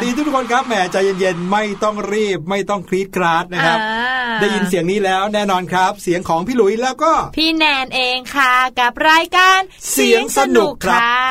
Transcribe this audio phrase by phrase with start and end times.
[0.00, 9.60] ทุกๆคนครับแหมใจเย็นๆไม่ต้องรีบไม่ต้องคลีดคราดนะครับอ่าได้ยินเสียงนี้แล้วแน่นอนครับ เสียงของพี่หลุยแล้วก็พี่แนนเองค่ะ กับรายการ
[9.92, 11.22] เสียงสนุกครับค่ะ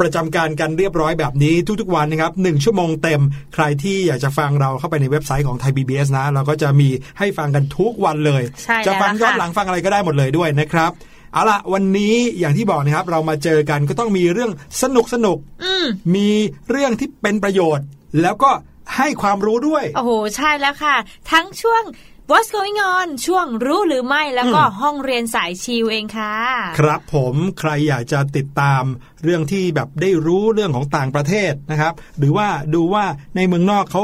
[0.00, 3.20] ประจำการกันเรียบร้อยแบบนี้ทุกๆวันนะครับหนึ่งชั่วโมงเต็ม
[3.54, 6.88] ใครที่อยากจะฟังเราเข้าไปในเว็บไซต์ของไทย PBS นะ เราก็จะมี
[7.18, 10.92] ให้ฟังกันทุกวันเลยใช่จะฟังแล้วย้อนค่ะหลังฟังอะไรก็ได้หมดเลยด้วยนะครับ
[11.32, 14.50] เอาล่ะวันนี้อย่างที่บอกนะครับ เรามาเจอกันก็ต้องมีเรื่อง
[14.82, 16.28] สนุกสนุกๆอืมมี
[16.70, 17.86] เรื่องที่เป็นประโยชน์
[18.20, 18.50] แล้วก็
[18.96, 20.96] ให้ความรู้ด้วย โอ้โห ใช่แล้วค่ะ
[21.30, 21.84] ทั้งช่วง
[22.30, 26.34] What's going on ช่วงรู้หรือไม่แล้วก็อืมห้องเรียนสายชิวเองค่ะ
[26.78, 28.82] ครับผมใครอยากจะติดตาม
[29.22, 33.04] เรื่องที่แบบได้รู้เรื่องของต่างประเทศนะครับ หรือว่าดูว่า
[33.36, 34.02] ในเมืองนอกเขา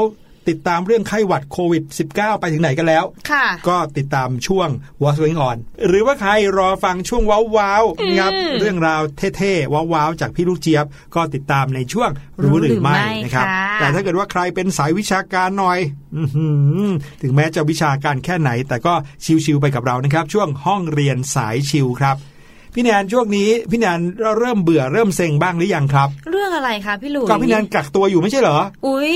[0.49, 1.83] ติดตามเรื่องไข้หวัดโควิด
[2.13, 4.69] -19 ไปถึงไหนกันแล้วค่ะก็ติดตามช่วง
[5.01, 5.57] What's Going On
[5.87, 7.23] หรือว่าใครรอฟังช่วง
[7.57, 9.01] ว้าวๆนะครับอืมเรื่องราว
[9.37, 10.85] เท่ๆว้าวๆจากพี่ลูกเจี๊ยบ
[11.15, 12.09] ก็ติดตามในช่วง
[12.43, 15.79] รู้หรือไม่รู้หรือไม่นะครับค่ะแต่ถ้าเกิดว่าใครเป็นสายวิชาการหน่อย
[16.15, 16.47] อื้อหื
[16.85, 16.89] อ
[17.21, 18.93] ถึงแม้จะวิชาการแค่ไหน แต่ก็
[19.45, 22.17] ชิวๆไปกับเรานะครับ ช่วงห้องเรียนสายชิวครับ
[22.75, 23.99] พี่แนนช่วงนี้พี่แนน
[24.39, 28.57] เริ่มเบื่อเริ่มเซ็งบ้างหรือยังครับ เรื่องอะไรคะพี่หลุยก็พี่แนนกักตัวอยู่ไม่ใช่เหรอ
[28.87, 29.15] อุ้ย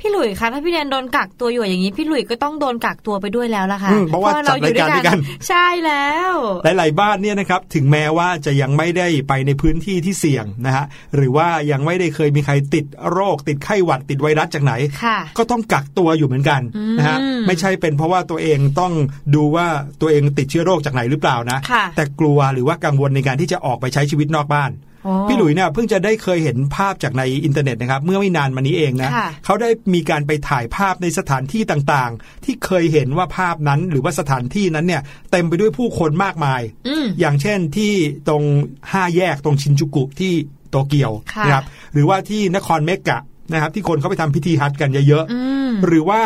[0.00, 5.18] พี่หลุยคะถ้าพี่แนนโดนกักตัวอยู่อย่างนี้พี่หลุยก็ต้องโดนกักตัวไปด้วยแล้วล่ะค่ะอืมเพราะว่าจัดรายการด้วยกัน
[5.48, 6.32] ใช่แล้ว
[6.64, 10.84] หลาย ๆ บ้านเนี่ยนะครับถึงแม้ว่าจะยังไม่ได้ไปในพื้นที่ที่เสี่ยงนะฮะ
[11.14, 14.72] หรือว่ายังไม่ได้เคยมีใครติดโรค ติดไข้หวัดติดไวรัสจากไหน
[15.04, 16.60] ค่ะก็ต้องกักตัวอยู่เหมือนกัน
[16.98, 18.92] นะฮะอืมไม่ใช่เป็นเพราะว่าตัวเองต้อง
[19.34, 19.66] ดูว่า
[20.00, 24.72] ตัวเองติดเชื้อโรคจากไหนหรือเปล่านะค่ะแต่กลัวหรือว่ากังวลในการที่จะออกไปใช้ชีวิตนอกบ้าน
[25.04, 37.92] โอ้พี่หลุยเนี่ยเพิ่งจะได้เคยเห็นภาพจากในอินเทอร์เน็ตนะครับ เมื่อไม่นานมานี้เองนะค่ะเขาได้มีการไปถ่ายภาพในสถานที่ต่างๆ ที่เคยเห็นว่าภาพนั้นหรือว่าสถานที่นั้นเนี่ยเต็มไปด้วยผู้คนมากมายอืมอย่างเช่นที่
[38.28, 38.44] ตรง
[38.92, 40.32] ห้าแยกตรงชินจูกุที่
[40.70, 43.18] โตเกียวค่ะนะครับหรือว่าที่นครเมกกะ
[43.52, 46.22] นะครับที่คนเขาไปทำพิธีฮัจญ์กันเยอะอืมๆหรือว่า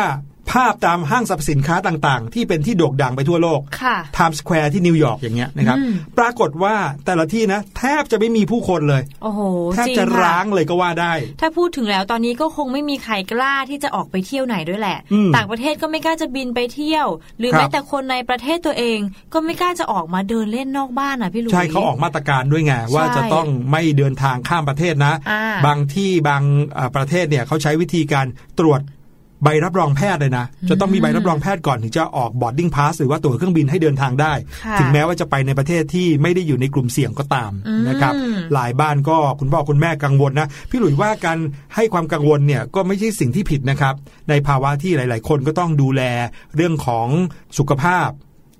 [0.51, 6.75] ภาพตามห้างสรรพสินค้าต่างๆ ที่เป็นที่โด่งดังไปทั่วโลกค่ะไทม์สแควร์ที่นิวยอร์กอย่างเงี้ยนะครับอืมปรากฏว่า
[7.05, 9.41] แต่ละที่นะ แทบจะไม่มีผู้คนเลย โอ้โห
[9.73, 17.07] แทบจริงจะค่ะร้างเลยก็ว่าได้ ถ้าพูดถึงแล้วตอนนี้ก็คงไม่มีใครกล้าที่จะออกไปเที่ยวไหนด้วยแหละอืมต่างประเทศก็ไม่กล้าจะบินไปเที่ยว
[17.39, 18.99] หรือครับแม้แต่คนในประเทศตัวเอง
[19.33, 26.43] ก็ไม่กล้าจะออกมาเดินเล่นนอกบ้านอะพี่หลุยใช่เขาออกมาตรการด้วยไงว่าจะต้องไม่เดินทางข้ามประเทศนะอ่าบางที่บาง
[26.77, 28.25] อ่าประเทศเนี่ยเขาใช้วิธีการ
[28.59, 28.81] ตรวจ
[29.43, 34.33] ใบรับรองแพทย์เลยนะ จะต้องมีใบรับรองแพทย์ก่อนถึงจะออก boarding pass หรือว่าตั๋วเครื่องบินให้เดินทางได้
[34.65, 38.13] ค่ะถึงแม้ว่าจะไปในประเทศที่ไม่ได้อยู่ในกลุ่มเสี่ยงก็ตามอืมนะครับ
[38.53, 41.37] หลายบ้านก็คุณพ่อคุณแม่กังวลนะ พี่หลุยว่าการ
[41.75, 43.93] ให้ความกังวลเนี่ยก็ไม่ใช่สิ่งที่ผิดนะครับ
[44.29, 46.01] ในภาวะที่หลาย ๆ คนก็ต้องดูแล
[46.55, 47.07] เรื่องของ
[47.57, 48.09] สุขภาพ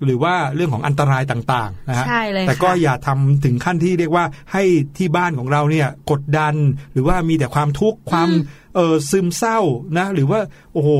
[0.04, 4.62] หรือว่าเรื่องของอันตรายต่างๆนะฮะใช่เลยแต่ก็ค่ะอย่าทำถึงขั้นที่เรียกว่าให้
[4.98, 6.54] ที่บ้านของเราเนี่ยกดดัน
[6.92, 8.28] หรือว่ามีแต่ความทุกข์ความ
[8.74, 9.58] เออซึมเศร้า
[9.98, 10.40] นะหรือว่า
[10.72, 10.90] โอ้โห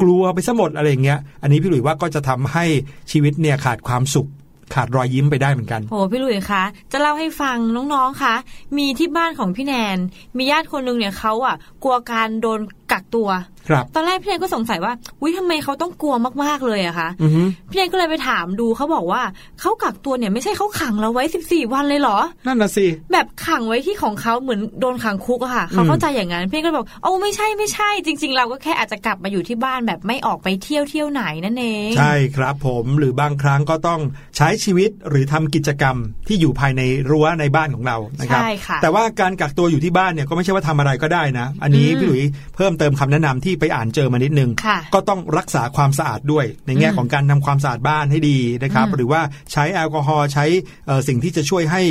[0.00, 2.64] กลัวไปซะหมดอะไรอย่างเงี้ย อันนี้พี่หลุยว่าก็จะทำให้
[3.10, 4.28] ชีวิตเนี่ยขาดความสุข
[4.74, 6.62] ขาดรอยยิ้มไปได้เหมือนกัน โอ้พี่หลุยคะ
[6.92, 7.56] จะเล่าให้ฟัง
[7.94, 8.34] น้องๆคะ
[8.78, 9.98] มีที่บ้านของพี่แนน
[10.36, 12.60] มีญาติคนหนึ่งเนี่ยเขาอะ กลัวการโดน
[12.92, 13.28] กักตัว
[13.68, 19.22] ครับตอนแรกพี่แนนก็สงสัยว่าอุ้ยทำไมเขาต้องกลัวมากๆเลยอะคะอือฮึพี่แนนก็เลยไปถามดูเขาบอกว่า
[19.60, 34.00] เขากักตัวเนี่ยไม่ใช่เขาขังเราไว้14วันเลยเหรอ นั่นน่ะสิแบบขังไว้ที่ของเขาเหมือนโดนขังคุกอะค่ะเขาอืมเข้าใจอย่างนั้นพี่ก็เลยบอกโอ้ไม่ใช่ไม่ใช่ จริง ๆ เราก็แค่อาจจะกลับมาอยู่ที่บ้านแบบไม่ออกไปเที่ยวเที่ยวไหนนั่นเองใช่ครับผมหรือบางครั้งก็ต้อง
[34.36, 35.96] ใช้ชีวิตหรือทำกิจกรรม
[36.28, 42.22] ที่อยู่ภายในรั้วในบ้านของเรานะครับใช่ค่ะแต่ว่าการกักตัวอยู่ที่บ้านเนี่ยก็ไม่ใช่ว่าทำอะไรก็ได้นะ อันนี้อืมพี่หลุย
[42.56, 49.20] เพิ่มเติมคำแนะนำที่ไปอ่านเจอมานิดนึงค่ะก็ต้องรักษาความสะอาดด้วย ในแง่อืมของการทำความสะอาดบ้านให้ดีนะครับอืมหรือว่า
[49.52, 50.44] ใช้แอลกอฮอล์ใช้
[50.86, 51.82] เอ่อสิ่งที่จะช่วยให้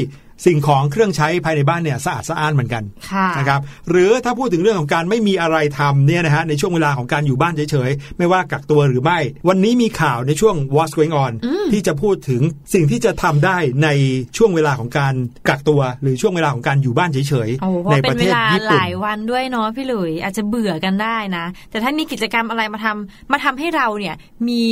[0.46, 9.20] สิ่งของเครื่องใช้ภายในบ้านเนี่ยสะอาดสะอ้านเหมือนกันค่ะนะครับหรือถ้าพูดถึงเรื่องของการไม่มีอะไรทำเนี่ยนะฮะในช่วงเวลาของการอยู่บ้านเฉยๆ ไม่ว่ากักตัวหรือไม่
[9.50, 12.42] วันนี้มีข่าวในช่วง What's Going On อืมที่จะพูดถึง
[12.74, 13.90] สิ่งที่จะทำได้ใน
[14.38, 15.14] ช่วงเวลาของการ
[15.50, 17.18] กักตัว หรือช่วงเวลาของการอยู่บ้านเฉ
[17.48, 24.16] ยโอ้โหเพๆในราะปเป็ระนเทเวศลาญี่หปุ่นลายวันด้วยเนาะพี่หลุยอาจจะเบื่อกันได้นะ แต่ถ้ามีกิจกรรมอะไรมาทำมาทำให้เราเนี่ย
[24.50, 24.64] มี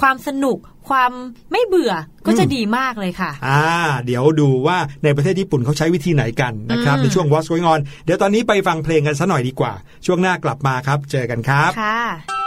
[0.00, 1.10] ความสนุก ความ
[1.52, 1.92] ไม่เบื่อ
[2.26, 3.64] ก็จะอืมดีมากเลยค่ะ อ่า
[4.06, 9.72] เดี๋ยวดูว่าในประเทศญี่ปุ่นเขาใช้วิธีไหนกันนะครับอืมในช่วง What's Going On เดี๋ยวตอนนี้ไปฟังเพลงกันซะหน่อยดีกว่า
[10.06, 12.43] ช่วงหน้ากลับมาครับ เจอกันครับค่ะ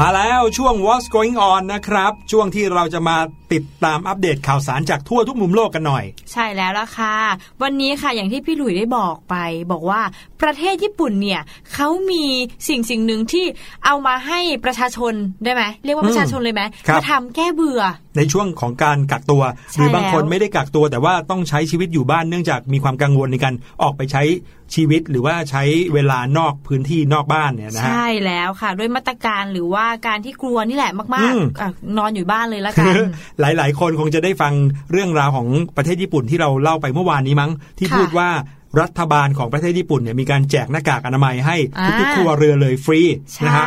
[0.00, 3.16] มาแล้วช่วง What's Going On นะครับ ช่วงที่เราจะมา
[3.52, 7.14] ติดตามอัปเดตข่าวสารจากทั่วทุกมุมโลกกันหน่อย ใช่แล้วล่ะค่ะ
[7.62, 9.36] วันนี้ค่ะอย่างที่พี่หลุยได้บอกไป
[9.72, 10.00] บอกว่า
[10.42, 11.40] ประเทศญี่ปุ่นเนี่ย
[11.74, 12.24] เขามี
[12.68, 13.44] สิ่งสิ่งหนึ่งที่
[13.84, 15.12] เอามาให้ประชาชน
[15.44, 17.82] ได้ไหมเรียกว่าประชาชนเลยไหมครับมาทำแก้เบื่อ
[18.16, 24.22] ในช่วงของการกักตัวใช่หรือบางคนแล้วไม่ได้กักตัว แต่ว่าต้องใช้ชีวิตอยู่บ้านเนื่องจากมีความกังวลในการออกไปใช้
[24.74, 25.62] ชีวิตหรือว่าใช้
[25.94, 32.94] เวลานอกพื้นที่นอกบ้านเนี่ยนะฮะใช่แล้วค่ะ ด้วยมาตรการหรือว่าการที่กลัวนี่แหละมากอืมๆอะนอนอยู่บ้านเลยละกัน
[33.40, 34.52] หลาย ๆ คนคงจะได้ฟัง
[34.92, 38.28] เรื่องราวของประเทศญี่ปุ่นที่เราเล่าไปเมื่อวานนี้มั้งที่ค่ะพูดว่า
[38.80, 43.00] รัฐบาลของประเทศญี่ปุ่นเนี่ยมีการแจกหน้ากากอนามัยให้อ่าทุกๆครัวเรือนเลยฟรี
[43.32, 43.64] ใช่นะฮะ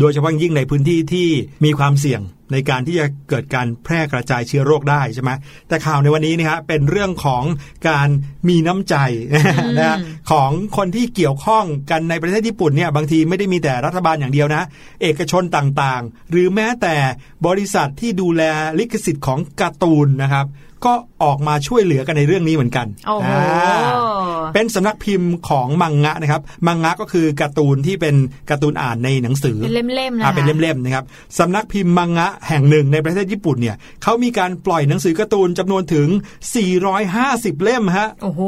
[0.00, 1.28] โดยเฉพาะยิ่งในพื้นที่ที่
[1.64, 2.22] มีความเสี่ยง
[2.52, 5.30] ในการที่จะเกิดการแพร่กระจายเชื้อโรคได้ใช่ไหม
[5.68, 7.44] แต่ข่าวในวันนี้นะฮะเป็นเรื่องของ
[7.88, 8.08] การ
[8.48, 8.96] มีน้ำใจ
[9.78, 9.98] นะฮะ
[10.30, 14.62] ของคนที่เกี่ยวข้องกันในประเทศญี่ปุ่นเนี่ยบางทีไม่ได้มีแต่รัฐบาลอย่างเดียวนะ
[15.02, 16.96] เอกชนต่างๆ หรือแม้แต่
[17.46, 18.42] บริษัทที่ดูแล
[18.78, 20.46] ลิขสิทธิ์ของการ์ตูนนะครับ
[20.84, 20.92] ก็
[21.24, 24.23] ออกมาช่วยเหลือกันในเรื่องนี้เหมือนกันโอ้โหอ่า
[24.54, 28.14] เป็นสำนักพิมพ์ของมังงะนะครับ มังงะก็คือการ์ตูนที่เป็น
[28.50, 31.04] การ์ตูนอ่านในหนังสือ เป็นเล่มๆนะอ่าคะเป็นเล่มๆนะครับ
[31.38, 36.08] สำนักพิมพ์มังงะแห่งหนึ่งในประเทศญี่ปุ่นเนี่ยเขามีการปล่อยหนังสือการ์ตูนจำนวนถึง
[36.86, 38.40] 450 เล่มฮะโอ้โห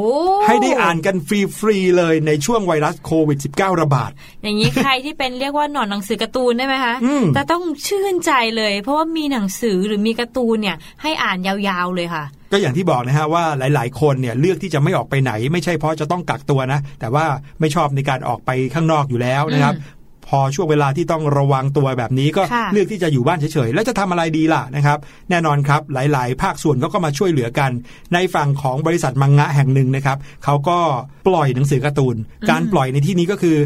[0.45, 4.11] ให้ได้อ่านกันฟรีๆเลยในช่วงไวรัสโควิด -19 ระบาด
[4.43, 17.25] อย่างนี้ใครที่เป็นเรียกว่าหนอนหนังสือการ์ตูนได้ไหมคะอืมแต่ต้องชื่นใจเลย เพราะว่ามีหนังสือหรือมีการ์ตูนเนี่ยให้อ่านยาวๆเลยค่ะก็อย่างที่บอกนะฮะว่าหลาย ๆ คนเนี่ยเลือกที่จะไม่ออกไปไหน ไม่ใช่เพราะจะต้องกักตัวนะ แต่ว่า
[17.59, 19.75] ไม่ชอบในการออกไปข้างนอกอยู่แล้วนะครับ
[20.31, 24.97] พอช่วงเวลาที่ต้องระวังตัวแบบนี้ก็ค่ะเลือกที่จะอยู่บ้านเฉยๆ แล้วจะทำอะไรดีล่ะนะครับ
[25.29, 27.71] แน่นอนครับหลายๆ ภาคส่วนเขาก็มาช่วยเหลือกัน
[28.13, 30.79] ในฝั่งของบริษัทมังงะแห่งหนึ่งนะครับเขาก็
[31.27, 32.15] ปล่อยหนังสือการ์ตูน
[32.49, 33.57] การปล่อยในที่นี้ก็คือ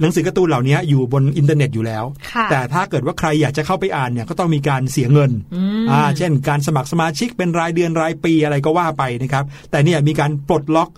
[0.00, 10.90] หนังสือการ์ตูนเหล่านี้อยู่บนอินเทอร์เน็ตอยู่แล้วค่ะแต่ถ้าเกิดว่าใครอยากจะเข้าไปอ่านเนี่ยก็ต้องมีการเสียเงินอืมอ่าเช่น การสมัครสมาชิกเป็นรายเดือนรายปีอะไรก็ว่าไปนะครับ แต่เนี่ยมีการปลดล็อก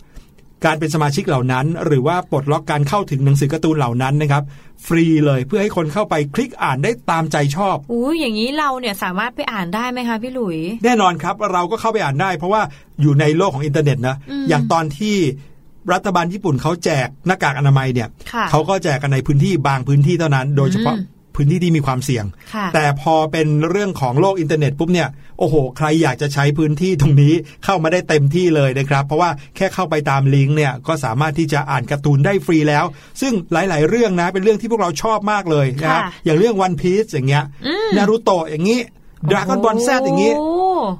[0.65, 4.43] การเป็นสมาชิกเหล่านั้น หรือว่าปลดล็อกการเข้าถึงหนังสือการ์ตูนเหล่านั้นนะครับ
[4.87, 12.63] ฟรีเลยเพื่อให้คนเข้าไปคลิกอ่านได้ตามใจชอบอู้อย่างนี้เราเนี่ยสามารถไปอ่านได้ไหมคะพี่หลุย แน่นอนครับเราก็เข้าไปอ่านได้ เพราะว่า
[13.01, 15.17] อยู่ในโลกของอินเทอร์เน็ตนะอืมอย่างตอนที่
[15.93, 22.25] รัฐบาลญี่ปุ่นเขาแจกหน้ากากอนามัยเนี่ยค่ะเขาก็แจกกันในพื้นที่บางพื้นที่เท่านั้น โดยเฉพาะอืมพื้นที่ที่มีความเสี่ยง
[22.55, 32.85] ค่ะแต่พอเป็นเรื่องของโลกอินเทอร์เน็ตปุ๊บเนี่ย โอ้โห ใครอยากจะใช้พื้นที่ตรงนี้เข้ามาได้เต็มที่เลยนะครับ เพราะว่าแค่เข้าไปตามลิงก์เนี่ย ก็สามารถที่จะอ่านการ์ตูนได้ฟรีแล้ว
[33.21, 38.81] ซึ่งหลาย ๆ เรื่องนะ เป็นเรื่องที่พวกเราชอบมากเลยนะครับค่ะอย่างเรื่องวันพีซอย่างเงี้ยอืมนารูโตะอย่างงี้
[39.31, 40.41] ดราก้อนบอลแซดอย่างงี้โ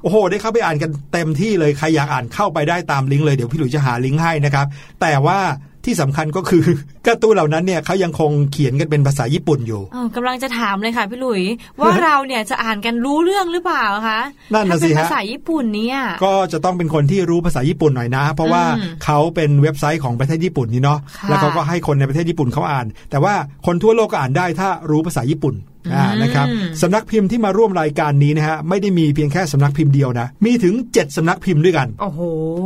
[0.03, 4.65] โอ้โห ได้เข้าไปอ่านกันเต็มที่เลย ใครอยากอ่านเข้าไปได้ตามลิงก์เลย เดี๋ยวพี่หลุยจะหาลิงก์ให้นะครับ
[5.01, 5.39] แต่ว่า
[5.85, 6.65] ที่สำคัญก็คือ
[7.07, 11.41] การ์ตูนเหล่านั้นเนี่ยเขายังคงเขียนกันเป็นภาษาญี่ปุ่นอยู่เออกำลังจะถามเลยค่ะพี่หลุย
[11.79, 14.19] ว่าเราเนี่ยจะอ่านกันรู้เรื่องหรือเปล่าคะ
[14.53, 23.33] นั่นน่ะถ้าเป็นสิฮะภาษาญี่ปุ่นเนี่ยก็จะต้องเป็นคนที่รู้ภาษาญี่ปุ่นหน่อยนะ เพราะว่าอืมเขาเป็นเว็บไซต์ของประเทศญี่ปุ่นนี่เนาะค่ะแล้วเขาก็ให้คนในประเทศญี่ปุ่นเขาอ่าน แต่ว่า
[23.65, 25.76] คนทั่วโลกก็อ่านได้ถ้ารู้ภาษาญี่ปุ่นอ่าอืม
[26.21, 26.47] นะครับ
[26.81, 32.19] สำนักพิมพ์ที่มาร่วมรายการนี้นะฮะไม่ได้มีเพียงแค่สำนักพิมพ์เดียวนะมีถึง 7สำนักพิมพ์ด้วยกันโอ้โห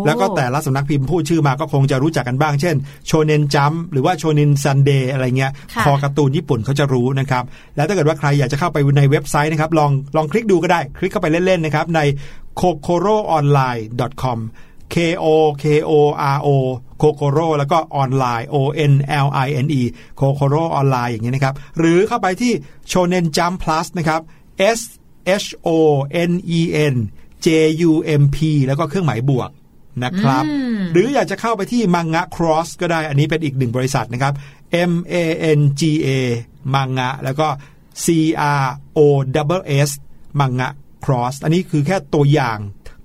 [0.06, 2.76] แล้วก็แต่ละสำนักพิมพ์พูดชื่อมาก็คงจะรู้จักกันบ้าง เช่น
[3.08, 7.44] โชเนนจัมป์หรือว่าโชเนนซันเดย์อะไรเงี้ยค่ะคอการ์ตูนญี่ปุ่นเขาจะรู้นะครับ
[7.76, 12.00] แล้วถ้าเกิดว่าใครอยากจะเข้าไปในเว็บไซต์นะครับลองลองคลิกดูก็ได้ คลิกเข้าไปเล่นๆนะครับใน
[12.62, 14.40] kokoroonline.com
[14.94, 15.26] k o
[15.62, 15.92] k o
[16.36, 16.50] r o
[17.02, 18.56] kokoro แล้วก็ออนไลน์ o
[18.92, 18.94] n
[19.26, 19.82] l i n e
[20.20, 22.54] kokoro ออนไลน์อย่างนี้นะครับ หรือเข้าไปที่
[22.92, 24.22] shonen jump plus นะครับ
[24.78, 24.80] s
[25.44, 25.70] h o
[26.30, 26.62] n e
[26.94, 26.96] n
[27.46, 27.48] j
[27.90, 29.50] u m p แล้วก็เครื่องหมายบวก
[30.04, 34.34] นะครับอืมหรืออยากจะเข้าไปที่มังงะ cross ก็ได้อันนี้เป็นอีกหนึ่งบริษัทนะครับ
[34.92, 35.16] M A
[35.58, 36.10] N G A
[36.74, 37.48] มังงะ แล้วก็
[38.04, 38.06] C
[38.62, 38.66] R
[38.98, 39.00] O
[39.60, 39.90] W S
[40.40, 40.70] มังงะ
[41.06, 42.58] cross อันนี้คือแค่ตัวอย่าง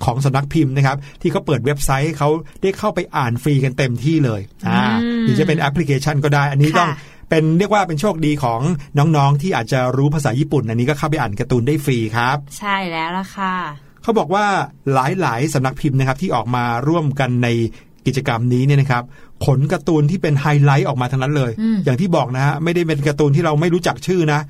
[0.04, 2.28] ของสำนักพิมพ์นะครับ ที่เขาเปิดเว็บไซต์ให้เขา
[2.62, 8.60] ได้เข้าไปอ่านฟรีกันเต็มที่เลยอ่าอืมหรือจะเป็นแอปพลิเคชันก็ได้ อันนี้ต้องค่ะเป็นเรียกว่าเป็นโชคดีของ
[8.98, 13.54] น้องๆ ที่อาจจะรู้ภาษาญี่ปุ่น อันนี้ก็เข้าไปอ่านการ์ตูนได้ฟรีครับ ใช่แล้วล่ะค่ะ
[14.02, 14.44] เขาบอกว่า
[14.92, 17.48] หลายๆสำนักพิมพ์นะครับที่ออกมาร่วมกันใน
[18.06, 19.04] กิจกรรมนี้เนี่ยนะครับ
[19.46, 24.40] ขนการ์ตูนที่เป็นไฮไลท์ออกมาทั้งนั้นเลยอืมอย่างที่บอกนะฮะไม่ได้เป็นการ์ตูนที่เราไม่รู้จักชื่อนะ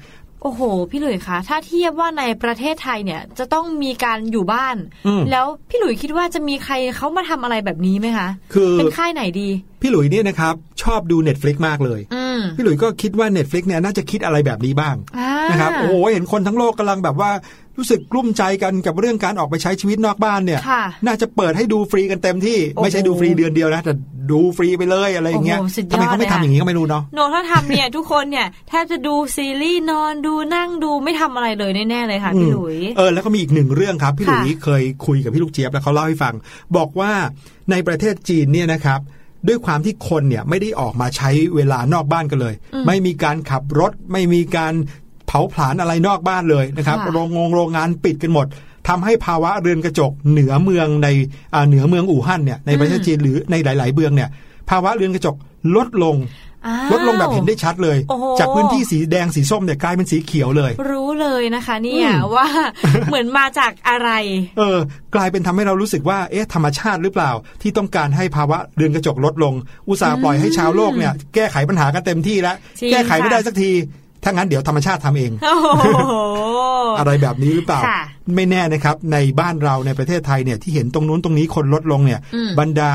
[0.47, 9.49] โอ้โห พี่หลุยคะถ้าเทียบว่าในประเทศไทยเนี่ย จะต้องมีการอยู่บ้านอืมแล้วพี่หลุยคิดว่าจะมีใครเขามาทำอะไรแบบนี้ไหมคะคือเป็นค่ายไหนดี
[9.83, 17.31] พี่หลุยเนี่ยนะครับ ชอบดู Netflix มากเลยอืมพี่หลุยก็คิดว่า Netflix เนี่ยน่าจะคิดอะไรแบบนี้บ้างอ่านะครับโอ้โหเห็นคนทั้งโลกกำลังแบบว่า
[17.79, 23.93] รู้สึกกลุ้มใจกันกับเรื่องการออกไปใช้ชีวิตนอกบ้านเนี่ยค่ะน่าจะเปิดให้ดูฟรีกันเต็มที่โอ้โหไม่ใช่ดูฟรีเดือนเดียวนะแต่
[24.31, 36.35] ดูฟรีไปเลยอะไรอย่างเงี้ยโอ้โหสุดยอดทำไมเขาไม่เลยทำอะอย่างนี้ก็ไม่รู้เนาะโนถ้าทำเนี่ยทุกคนเนี่ยแทบจะดูซีรีส์นอนดูนั่งดูไม่ทำอะไรเลยแน่ๆเลยค่ะพี่หลุยเออแล้วก็มีอีกหนึ่งเรื่องครับพี่หค่ะลุยเคยคุยกับพี่ลูกเจี๊ยบแล้วเขาเล่าให้ฟัง
[36.77, 37.13] บอกว่า
[37.71, 39.01] ในประเทศจีนเนี่ยนะครับ
[39.49, 42.55] ด้วยความที่คนเนี่ยไม่ได้ออกมาใช้เวลานอกบ้านกันเลย
[42.87, 44.75] ไม่มีการขับรถ ไม่มีการ
[45.06, 48.47] เผาผลาญอะไรนอกบ้านเลยนะครับค่ะโรงงงโรงงานปิดกันหมด
[48.89, 51.09] ทำให้ภาวะเรือนกระจกเหนือเมืองใน
[51.55, 54.29] อ่าเหนือเมืองอู่ฮั่นเนี่ยในประเทศจีนหรือในหลาย ๆเมืองเนี่ย
[54.71, 55.37] ภาวะเรือนกระจก
[55.77, 56.17] ลดลง
[56.67, 62.49] อ้าวลดลงแบบเห็นได้ชัดเลยโอ้โหจากพื้นที่สีแดงสีส้มเนี่ยกลายเป็นสีเขียวเลย รู้เลยนะคะ เนี่ยอืมว่า
[63.09, 64.11] เหมือนมาจากอะไร
[64.59, 64.79] เออ
[65.15, 67.31] กลายเป็นทำให้เรารู้สึกว่าเอ๊ะธรรมชาติหรือเปล่า
[67.63, 69.55] ที่ต้องการให้ภาวะเรือนกระจกลดลง
[69.89, 73.71] อุตสาห์ปล่อยให้ชาวโลกเนี่ย แก้ไขปัญหากันเต็มที่แล้วจริงแก้ไขไม่ค่ะได้สักที
[74.27, 75.55] ถ้างั้นเดี๋ยวธรรมชาติทำเองโอ้
[76.09, 76.15] โห
[76.99, 78.03] อะไรแบบนี้หรือเปล่าค่ะ
[78.35, 82.91] ไม่แน่นะครับ ในบ้านเราในประเทศไทยเนี่ยที่เห็นตรงนู้นตรงนี้คนลดลงเนี่ยอืมบรรดา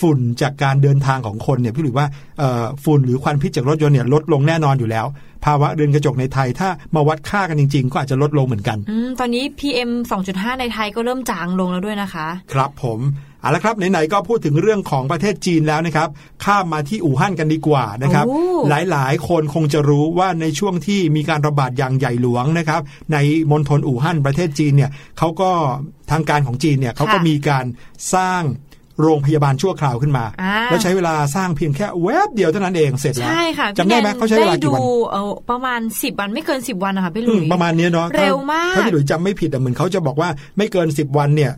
[0.00, 2.06] ฝุ่นจากการเดินทางของคนเนี่ยพี่หรือว่า
[2.38, 5.06] เอ่อฝุ่นหรือควันพิษจากรถยนต์เนี่ยลดลงแน่นอนอยู่แล้ว
[5.44, 9.90] ภาวะเรือนกระจกในไทยถ้ามาวัดค่ากันจริง ๆ ก็อาจจะลดลงเหมือนกันอืมตอนนี้ PM
[10.26, 13.00] 2.5 ในไทยก็เริ่มจางลงแล้วด้วยนะคะ ครับผม
[13.40, 16.08] เอาละครับไหนๆก็พูดถึงเรื่องของประเทศจีนแล้วนะครับ
[16.44, 18.40] ข้ามมาที่อู่ฮั่นกันดีกว่านะครับโอ้
[18.90, 22.80] หลายๆ คนคงจะรู้ว่าในช่วงที่มีการระบาดอย่างใหญ่หลวงนะครับ
[23.12, 23.16] ใน
[23.50, 25.50] มณฑลอู่ฮั่นประเทศจีนเนี่ยเขาก็
[26.10, 27.64] ทางการของจีนเนี่ยเขาก็มีการ
[28.14, 28.42] สร้าง
[29.02, 41.52] โรงพยาบาลชั่วคราวขึ้นมาอ่าแล้วใช้เวลาสร้างเพียงแค่แวบเดียวเท่านั้นเองเสร็จแล้วใช่ค่ะจำได้ไหมพี่แนนเขาใช้เวลากี่วันดูเออประมาณ 10 วันไม่เกิน 10 วันนะคะพี่หอืลุมยประมาณเนี้ยเนาะถ้เร็วมากถ้าพี่หลุยจำไม่ผิดอะเหมือนเขาจะบอกว่าไม่เกิน 10 วันเนี่ย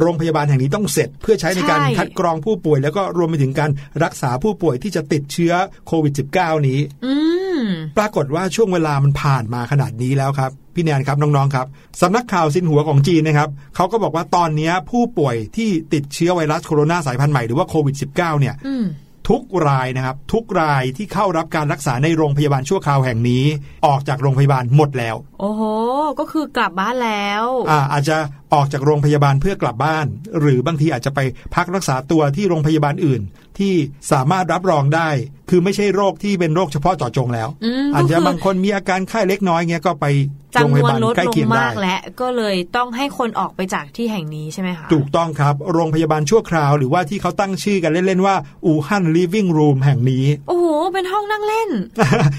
[0.00, 3.70] โรงพยาบาลแห่งนี้ต้องเสร็จเพื่อใช้ในการใช่คัดกรองผู้ป่วย แล้วก็รวมไปถึงการ
[4.04, 5.52] รักษาผู้ป่วยที่จะติดเชื้อ
[5.86, 7.14] โควิด -19 นี้อื
[7.60, 7.64] ม
[7.96, 11.66] ปรากฏว่าช่วงเวลามันผ่านมาขนาดนี้แล้วครับ พี่แนนครับน้องๆครับ
[12.02, 18.84] สำนักข่าวซินหัวของจีนนะครับเขาก็บอกว่าตอนนี้ผู้ป่วยที่ติดเชื้อไวรัสโคโรนาสายพันธุ์ใหม่หรือว่าโควิด -19 เนี่ยอืม
[19.28, 23.44] ทุกรายนะครับ ทุกรายที่เข้ารับการรักษาในโรงพยาบาลชั่วคราวแห่งนี้
[23.86, 25.62] ออกจากโรงพยาบาลหมดแล้ว โอ้โห
[26.20, 28.16] ก็คือกลับบ้านแล้วอ่าอาจจะ
[28.54, 30.06] ออกจากโรงพยาบาลเพื่อกลับบ้าน
[30.40, 31.20] หรือบางทีอาจจะไป
[31.54, 33.22] พักรักษาตัวที่โรงพยาบาลอื่น
[33.58, 33.74] ที่
[34.12, 35.08] สามารถรับรองได้
[35.50, 40.06] คือไม่ใช่โรคที่เป็นโรคเฉพาะเจาะจงแล้วอืมอาจจะก็คือบางคนมีอาการไข้เล็กน้อยเงี้ยก็ไป
[40.54, 48.34] โรงจำพนวยานบาลลดใกล้ลงเคียงได้มากและก็เลยต้องให้คนออกไปจากที่แห่งนี้ใช่ไหมคะ ถูกต้องครับ โรงพยาบาลชั่วคราว หรือว่าที่เขาตั้งชื่อกันเล่น ๆ ว่า
[48.66, 51.70] อู่ฮั่นลิฟวิ่งรูมแห่งนี้ โอ้โห เป็นห้องนั่งเล่น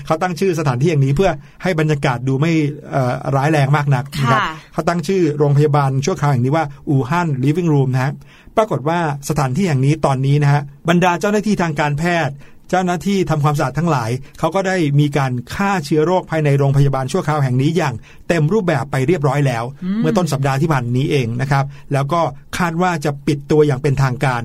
[0.05, 1.31] เขาตั้งชื่อสถานที่อย่างนี้เพื่อ
[1.63, 2.51] ให้บรรยากาศดูไม่
[2.91, 8.13] เอ่อร้ายแรงมากนักนะครับค่ะเขาตั้งชื่อโรงพยาบาลชั่วคราวแห่งนี้ว่าอู่ฮั่นลิฟวิ่งรูมนะฮะ
[8.57, 12.35] ปรากฏว่าสถานที่แห่งนี้ตอนนี้นะฮะบรรดาเจ้าหน้าที่ทางการแพทย์
[12.69, 17.95] เจ้าหน้าที่ทำความสะอาดทั้งหลาย เขาก็ได้มีการฆ่าเชื้อโรคภายในโรงพยาบาลชั่วคราวแห่งนี้อย่าง
[18.27, 19.63] เต็มรูปแบบไปเรียบร้อยแล้ว
[20.01, 22.21] เมื่อต้นสัปดาห์ที่ผ่านนี้เองนะครับ แล้วก็
[22.57, 24.41] คาดว่าจะปิดตัวอย่างเป็นทางการ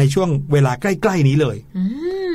[0.00, 1.84] ในช่วงเวลาใกล้ ๆ นี้เลยอื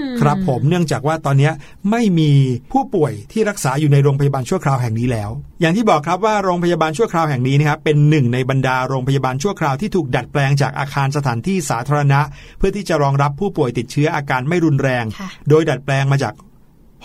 [0.02, 1.52] มครับผมเนื่องจากว่าตอนนี้
[1.92, 2.32] ไม่มี
[2.72, 5.30] ผู้ป่วยที่รักษาอยู่ในโรงพยาบาลชั่วคราวแห่งนี้แล้ว
[5.62, 12.22] อย่างที่บอกครับว่าโรงพยาบาลชั่วคราวแห่งนี้นะครับเป็นหนึ่งในบรรดาโรงพยาบาลชั่วคราวที่ถูกดัดแปลงจากอาคารสถานที่สาธารณะ
[12.58, 16.34] เพื่อที่จะรองรับผู้ป่วยติดเชื้ออาการไม่รุนแรงค่ะโดยดัดแปลงมาจาก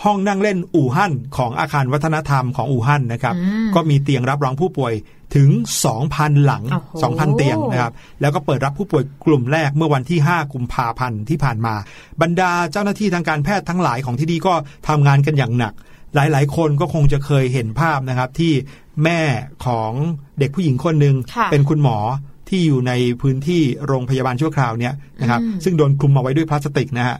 [0.03, 4.93] ห้องนั่งเล่นอู่ฮั่นของอาคารวัฒนธรรมของอู่ฮั่นนะครับอืมก็มีเตียงรับรองผู้ป่วย
[5.35, 5.49] ถึง
[5.97, 11.75] 2,000 หลังโอ้โห2,000 เตียงนะครับแล้วก็เปิดรับผู้ป่วยกลุ่มแรกเมื่อวันที่ 5 กุมภาพันธ์ที่ผ่านมา
[12.21, 14.53] บรรดาเจ้าหน้าที่ทางการแพทย์ทั้งหลายของที่นี่ก็
[14.87, 15.73] ทำงานกันอย่างหนัก
[16.15, 18.53] หลาย ๆ คนก็คงจะเคยเห็นภาพนะครับที่
[19.03, 19.21] แม่
[19.65, 19.91] ของ
[20.39, 21.97] เด็กผู้หญิงคนหนึ่งค่ะเป็นคุณหมอ
[22.49, 27.17] ที่อยู่ในพื้นที่โรงพยาบาลชั่วคราวเนี่ยนะครับอืมซึ่งโดนคลุมเอาไว้ด้วยพลาสติกนะฮะ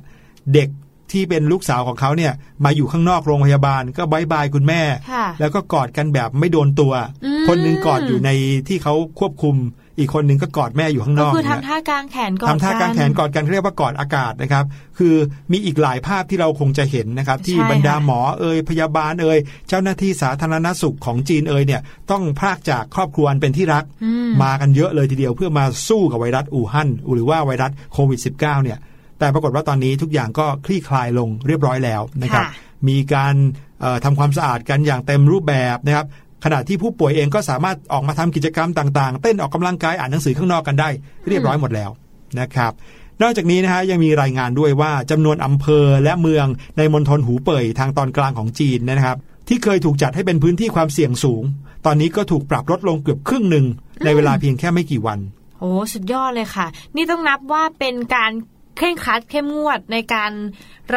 [0.54, 0.70] เด็ก
[1.12, 2.34] ที่เป็นลูกสาวของเขาเนี่ย
[2.66, 6.94] มาอยู่ข้างนอกโรงพยาบาลก็บายบายคุณแม่ค่ะแล้วก็กอดกันแบบไม่โดนตัว
[7.26, 8.30] อืมคนหนึงกอดอยู่ใน
[8.68, 9.56] ที่เขาควบคุม
[10.00, 14.66] อีกคนหนึงก็กอดแม่อยู่ข้างนก็อกคือเนี่ยทำท่ากลางแขนก่อนทำท่ากางแขนกอดกันเรียกว่ากอดอากาศนะครับ
[14.98, 15.16] คือ
[15.52, 28.78] มีอีกหลายภาพที่เราคงจะเห็นนะครับ ที่ใช่บรรดาค่ะหมอเอ่ยพยาบาลเอ่ยเจ้าหน้าที่สาธารณสุขของจีนเอ่ยเนี่ยต้องพรากจากครอบครัวอันเป็นที่รักอืมมากันเยอะเลยทีเดียวเพื่อมาสู้กับไวรัสอู่ฮั่นหรือว่าไวรัสโควิด -19 เนี่ย
[29.22, 32.54] แต่ปรากฏว่าตอนนี้ทุกอย่างก็คลี่คลายลงเรียบร้อยแล้วนะครับค่ะ
[32.90, 33.36] มีการ
[33.82, 36.06] เอ่อทำความสะอาดกันอย่างเต็มรูปแบบนะครับ
[36.46, 40.90] ขณะที่ผู้ป่วยเองก็สามารถออกมาทำกิจกรรมต่างๆ เต้นออกกำลังกายอ่านหนังสือข้างนอกกันได้
[41.28, 41.90] เรียบร้อยหมดแล้ว
[42.40, 42.72] นะครับ
[43.22, 46.46] นอกจากนี้นะฮะยังมีรายงานด้วยว่าจำนวนอำเภอและเมือง
[46.78, 51.44] ในมณฑลหูเป่ยทางตอนกลางของจีนนะครับ ที่เคยถูกจัดให้เป็นพื้นที่ความเสี่ยงสูง
[51.86, 53.66] ตอนนี้ก็ถูกปรับลดลงเกือบครึ่งหนึ่ง
[54.06, 55.20] ในเวลาเพียงแค่ไม่กี่วัน
[55.60, 58.32] โอ้สุดยอดเลยค่ะ นี่ต้องนับว่าเป็นการ
[58.78, 60.32] เคร่งครัดเข้มงวดในการ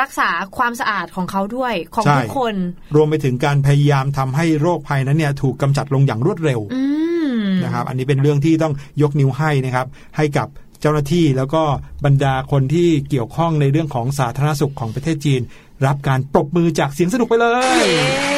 [0.01, 2.55] รักษาความสะอาดของเขาด้วยของใช่ทุกคน
[2.97, 6.83] รวมไปถึงการพยายามทำให้โรคภัยนั้นเนี่ยถูกกำจัดลงอย่างรวดเร็วอื
[7.35, 10.49] มนะครับ อันนี้เป็นเรื่องที่ต้องยกนิ้วให้นะครับ ให้กับ
[10.81, 11.63] เจ้าหน้าที่แล้วก็
[12.05, 15.41] บรรดาคนที่เกี่ยวข้องในเรื่องของสาธารณสุขของประเทศจีน
[15.87, 17.47] รับการปรบมือจากเสียงสนุกไปเล
[17.83, 18.34] ย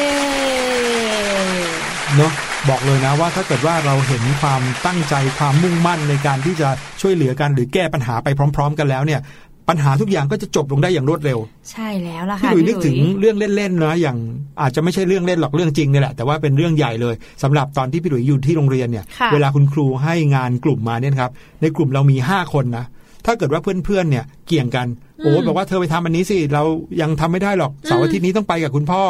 [2.15, 2.31] เนาะ
[2.69, 6.69] บอกเลยนะว่าถ้าเกิดว่าเราเห็นความตั้งใจความมุ่งมั่นในการที่จะ
[7.01, 9.21] ช่วยเหลือกันหรือแก้ปัญหาไปพร้อม ๆ กันแล้วเนี่ย
[9.69, 11.39] ปัญหาทุกอย่างก็จะจบลงได้อย่างรวดเร็ว
[11.71, 14.17] ใช่แล้วล่ะพี่ค่ะหลุยนึกถึงพี่หลุยเรื่องเล่นๆนะอย่าง
[14.61, 22.85] อาจจะไม่ใช่เรื่องเล่นหรอกเรื่องจริงนี่แหละแต่ว่าเป็นเรื่องใหญ่เลยสำหรับตอนที่พี่หลุยอยู่ที่โรงเรียนเนี่ยค่ะเวลาคุณครูให้งานกลุ่มมาเนี่ยนะครับในกลุ่มเรามี5คนนะ
[23.25, 24.87] ถ้าเกิดว่าเพื่อนๆเนี่ยเกี่ยงกัน
[25.19, 26.63] โอ้บอกว่าเธอไปทำอันนี้สิเรา
[27.01, 29.03] ยังทำไม่ได้หรอกเสาร์อาทิตย์นี้ต้องไปกับคุณพ่อ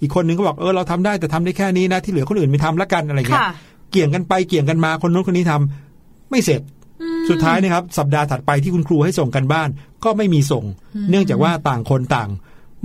[0.00, 3.52] อีกคนนึงก็บอกเออเราทำได้แต่ทำได้แค่นี้นะที่เหลือคนอื่นไม่ทำละกันอะไรเงี้ยค่ะ
[3.90, 6.60] เกี่ยงกันไปเกี่ยงกันมาคนนู้นคนนี้ทำไม่เสร็จ
[7.02, 9.68] อืมสุดท้ายนะครับสัปดาห์ถัดไปที่คุณครูให้ส่งกันบ้าน
[10.04, 10.64] ก็ไม่มีส่ง
[11.10, 12.30] เนื่องจากว่าต่างคนต่าง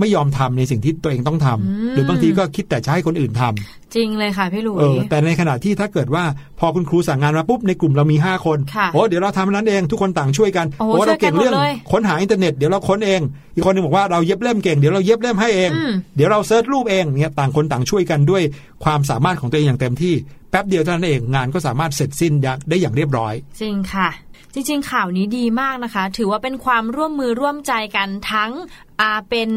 [0.00, 6.24] ไม่ยอมทำในสิ่งที่ตัวเองต้องทำหรือบางทีก็คิดแต่จะให้คนอื่นทำจริงเลยค่ะพี่หลุเอยอแต่ในขณะที่ถ้าเกิดว่า
[6.58, 13.20] พอคุณครูสั่งงานมาปุ๊บในกลุ่มเรามี 5 คนค่ะโอ้เดี๋ยวเราทำอันนั้นเองทุกคนต่างช่วยกันโอ้โหเราเก่งเรื่องช่วยกันหมดเลยค้นหาอินเทอร์เน็ตเดี๋ยวเราค้นเอง
[13.54, 18.42] อีกคนหนึ่งบอกว่าเราเย็บเล่มเก่งเดี๋ยวเราเย็บเล่มให้เองอืมเดี๋ยวเรา search รูปเองเนี่ยต่างคนต่างช่วยกันด้วย
[18.84, 20.14] ความสามารถของตัวเองอย่างเต็มที่
[20.50, 22.32] แป๊บเดียวเท่านั้นเองงานก็สามารถเสร็จสิ้น
[22.68, 24.08] ได้อย่างเรียบร้อย จริงค่ะ
[24.54, 28.52] จริงๆ ข่าวนี้ดีมากนะคะ ถือว่าเป็นความร่วมมือร่วมใจกันทั้ง
[29.00, 29.50] อาเป็น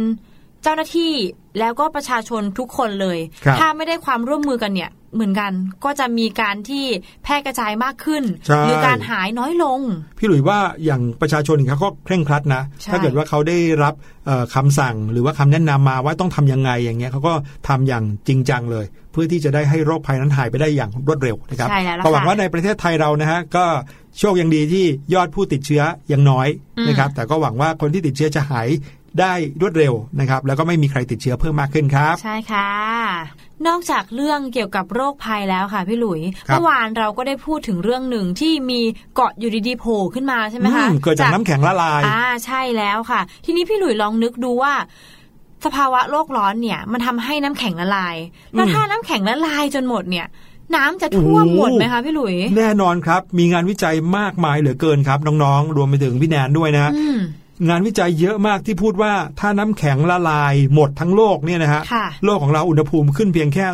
[0.64, 1.12] เจ้าหน้าที่
[1.60, 5.52] แล้วก็ประชาชนทุกคนเลยครับถ้าไม่ได้ความร่วมมือกันเนี่ยเหมือนกัน
[5.86, 6.86] ก็จะมีการที่
[7.24, 9.80] แพร่กระจายมากขึ้นใช่หรือการหายน้อยลง
[10.18, 13.94] พี่หลุยว่าอย่างประชาชนเขาก็เคร่งครัดนะใช่ถ้าเกิดว่าเขาได้รับ
[14.26, 17.34] เอ่อคำสั่งหรือว่าคำแนะนำมาว่าต้องทำยังไงอย่างเงี้ยเขาก็
[17.68, 23.66] ทำอย่างจริงจังเลย เพื่อที่จะได้ให้โรคภัยนั้นหายไปได้อย่างรวดเร็วนะครับใช่แล้วล่ะก็หวังค่ะว่าในประเทศไทยเรานะฮะก็
[24.20, 26.48] โชคยังดีที่ยอดผู้ติดเชื้อยังน้อย
[26.78, 28.68] อืมนะครับแต่ก็หวังว่าคนที่ติดเชื้อจะหาย
[29.20, 32.70] ได้รวดเร็วนะครับ แล้วก็ไม่มีใครติดเชื้อเพิ่มมากขึ้นครับ ใช่ค่ะ
[33.68, 38.82] นอกจากเรื่องเกี่ยวกับโรคภัยแล้วค่ะพี่หลุยครับเมื่อวานเราก็ได้พูดถึงเรื่องหนึ่งที่มี
[39.16, 44.74] เกาะอยู่ดีๆโผล่ขึ้นมาใช่ไหมคะอืมเกิดจากน้ำแข็งละลาย อ่าใช่แล้วค่ะ ทีนี้พี่หลุยลองนึกดูว่า
[45.66, 48.16] สภาวะโลกร้อนเนี่ย มันทำให้น้ำแข็งละลาย
[48.54, 50.28] แล้วอืมถ้าน้ำแข็งละลายจนหมดเนี่ย
[50.76, 57.20] น้ำจะท่วมโอ้โหหมดไหมคะพี่หลุย แน่นอนครับ มีงานวิจัยมากมายเหลือเกินครับน้องๆ รวมไปถึงพี่แนนด้วยนะอืม
[57.70, 63.66] งานวิจัยเยอะมากที่พูดว่าถ้าน้ำแข็งละลายหมดทั้งโลกเนี่ยนะฮะค่ะโลกของเราอุณหภูมิขึ้นเพียงแค่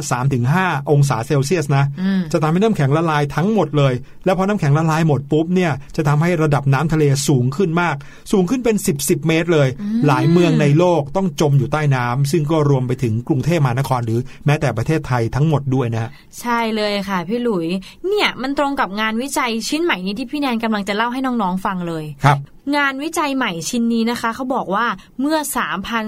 [0.42, 3.94] 3-5 องศาเซลเซียสนะอืมจะทำให้น้ำแข็งละลายทั้งหมดเลย
[4.26, 7.96] แล้วพอน้ำแข็งละลายหมดปุ๊บเนี่ยจะทำให้ระดับน้ำทะเลสูงขึ้นมาก
[8.32, 9.68] สูงขึ้นเป็น 10 10เมตรเลย
[10.08, 16.10] หลายเมืองในโลกต้องจมอยู่ใต้น้ำซึ่งก็รวมไปถึงกรุงเทพมหานครหรือแม้แต่ประเทศไทยทั้งหมดด้วยนะฮะ
[16.42, 17.68] ใช่เลยค่ะพี่หลุย
[18.08, 22.38] เนี่ยมันตรงกับงานวิจัยชิ้นใหม่นี้ที่พี่แนนกำลังจะเล่าให้น้องๆฟังเลยครับ
[22.76, 24.86] งานวิจัยใหม่ชิ้นนี้นะคะเขาบอกว่า
[25.22, 25.38] เมื่อ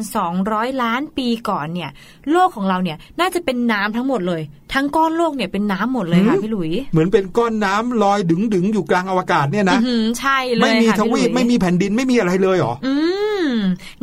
[0.06, 1.90] 3,200 ล้านปีก่อนเนี่ย
[2.32, 4.42] โลกของเราเนี่ยน่าจะเป็นน้ำทั้งหมดเลย
[4.74, 12.94] ทั้งก้อนโลกเนี่ยเป็นน้ำหมดเลยค่ะหืมพี่หลุย เหมือนเป็นก้อนน้ำลอยดึงดึงๆอยู่กลางอวกาศเนี่ยนะอื้อหือใช่เลยไม่มีค่ะทพี่หลุวียปไม่มีแผ่นดินไม่มีอะไรเลยเหรออื
[13.46, 13.50] ม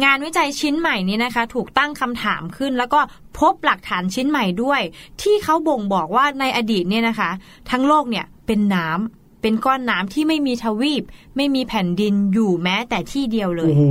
[0.04, 3.00] งานวิจัยชิ้นใหม่นี้นะคะ ถูกตั้งคำถามขึ้น แล้วก็
[3.38, 4.80] พบหลักฐานชิ้นใหม่ด้วย
[5.22, 7.30] ที่เขาบ่งบอกว่าในอดีตเนี่ยนะคะ
[7.70, 11.05] ทั้งโลกเนี่ยเป็นน้ำ เป็นก้อนน้ำที่ไม่มีทวีป
[11.37, 13.83] ไม่มีแผ่นดินอยู่แม้แต่ที่เดียวเลย โอ้โห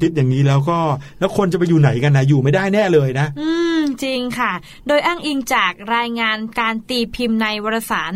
[0.00, 0.78] คิดอย่างนี้แล้วก็
[1.18, 4.52] แล้วคนจะไปอยู่ไหนกันนะอยู่ไม่ได้แน่เลยนะ อืมจริงค่ะ
[4.86, 8.12] โดยอ้างอิงจากรายงานการตีพิมพ์ในวารสาร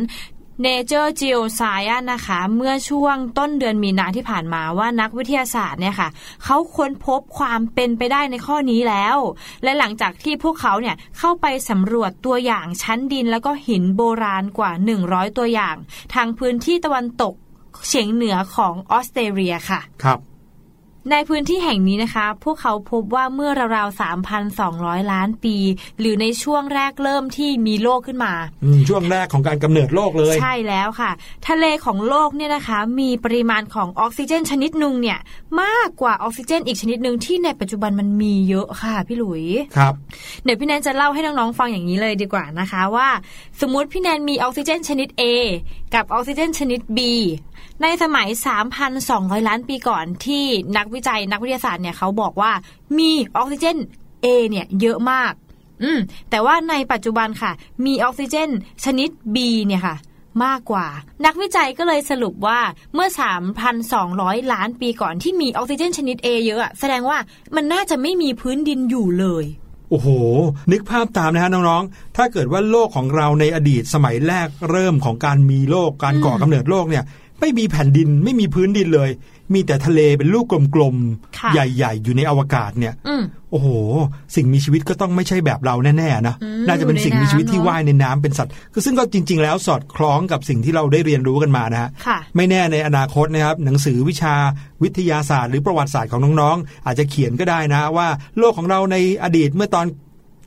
[0.64, 6.08] Nature Geoscience นะคะ เมื่อช่วงต้นเดือนมีนาที่ผ่านมาว่านักวิทยาศาสตร์เนี่ยค่ะ
[6.44, 9.16] เขาค้นพบความเป็นไปได้ในข้อนี้แล้ว
[9.62, 14.72] และหลังจากที่พวกเขาเนี่ยเข้าไปสำรวจตัวอย่างชั้นดินแล้วก็หินโบราณกว่า
[15.04, 15.76] 100 ตัวอย่าง
[16.14, 17.34] ทางพื้นที่ตะวันตก
[17.86, 20.18] เฉียงเหนือของออสเตรเลียค่ะ ครับ
[21.10, 24.00] ในพื้นที่แห่งนี้นะคะ พวกเขาพบว่าเมื่อราวๆ
[24.50, 25.56] 3,200 ล้านปี
[26.00, 28.32] หรือในช่วงแรกเริ่มที่มีโลกขึ้นมา
[28.64, 31.10] อืมช่วงแรกของการกำเนิดโลกเลย ใช่แล้วค่ะ
[31.48, 35.18] ทะเลของโลกเนี่ยนะคะ มีปริมาณของออกซิเจนชนิดหนึ่งเนี่ย
[35.62, 39.44] มากกว่าออกซิเจนอีกชนิดหนึ่งที่ในปัจจุบันมันมีเยอะค่ะพี่หลุย
[39.76, 39.94] ครับ
[40.44, 43.08] เดี๋ยวพี่แนนจะเล่าให้น้องๆฟังอย่างนี้เลยดีกว่านะคะว่า
[43.60, 45.22] สมมุติพี่แนนมีออกซิเจนชนิด A
[45.94, 46.98] กับออกซิเจนชนิด B
[47.82, 48.28] ในสมัย
[48.88, 50.44] 3,200 ล้านปีก่อนที่
[50.76, 52.52] นักวิจัยนักวิทยาศาสตร์เนี่ยเขาบอกว่า
[52.98, 53.76] มีออกซิเจน
[54.24, 55.32] A เนี่ยเยอะมาก
[55.82, 55.98] อืม
[56.30, 57.52] แต่ว่าในปัจจุบันค่ะ
[57.84, 58.50] มีออกซิเจน
[58.84, 59.96] ชนิด B เนี่ยค่ะ
[60.44, 60.86] มากกว่า
[61.26, 62.60] นักวิจัยก็เลยสรุปว่า
[62.94, 63.08] เมื่อ
[63.80, 67.18] 3,200 ล้านปีก่อนที่มีออกซิเจนชนิด A เยอะอะแสดงว่า
[67.54, 69.44] มันน่าจะไม่มีพื้นดินอยู่เลย
[69.92, 70.10] โอ้โห
[70.72, 77.04] นึกภาพตามนะฮะน้องๆ ถ้าเกิดว่าโลกของเราในอดีตสมัยแรกเริ่มของการมีโลกการก่อกำเนิดโลกเนี่ย
[77.40, 79.10] ไม่มีแผ่นดินไม่มีพื้นดินเลย
[79.54, 80.96] มีแต่ทะเลเป็นลูกกลม
[81.38, 83.68] ค่ะๆใหญ่ๆ อยู่ในอวกาศเนี่ยอืมโอ้โห
[84.36, 94.34] สิ่งมีชีวิตก็ต้องไม่ใช่แบบเราแน่ๆนะอืมน่าจะเป็นสิ่งมีชีวิตที่อยู่ในน้ำว่ายในน้ำเป็นสัตว์คือซึ่งก็จริง ๆ แล้วสอดคล้องกับสิ่งที่เราได้เรียนรู้กันมานะฮะค่ะไม่แน่ในอนาคตนะครับ หนังสือวิชา
[94.82, 99.86] วิทยาศาสตร์ หรือประวัติศาสตร์ของน้องๆ อาจจะเขียนก็ได้นะว่า โลกของเราในอดีตเมื่อตอน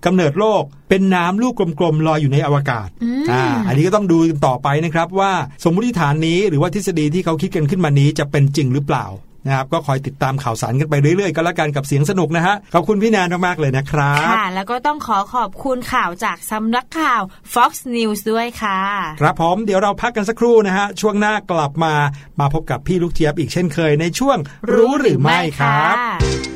[0.05, 5.31] กำเนิดโลกเป็นน้ำลูกกลมๆลอยอยู่ในอวกาศอืมอ่าอันนี้ก็ต้องดูกันต่อไปนะครับว่า
[5.63, 9.07] สมมติฐานนี้หรือว่าทฤษฎีที่เขาคิดกันขึ้นมานี้จะเป็นจริงหรือเปล่า
[9.47, 17.21] นะครับก็คอยติดตามข่าวสารกันไปเรื่อยๆก็แล้วกันกับเสียงสนุกนะฮะขอบคุณพี่แนนมากๆเลยนะครับค่ะ แล้วก็ต้องขอขอบคุณข่าวจากสำนักข่าว
[17.53, 18.79] Fox News ด้วยค่ะ
[19.21, 21.93] ครับผมเดี๋ยวเราพักกันสักครู่นะฮะ ช่วงหน้ากลับมา
[22.39, 24.37] มาพบกับพี่ลูกเจี๊ยบอีกเช่นเคยในช่วง
[24.73, 26.54] รู้หรือไม่ครับ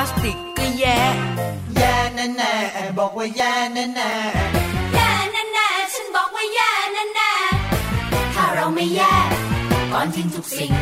[0.00, 1.00] าสติกก็แย่
[1.76, 4.12] แย่แน่แน่ๆบอกว่าแย่แน่แน่
[4.94, 9.14] แย่แน่ๆฉันบอกว่าแย่แน่ๆถ้าเราไม่แย่
[9.92, 10.72] ก่อนทิ้งทุกสิ่ง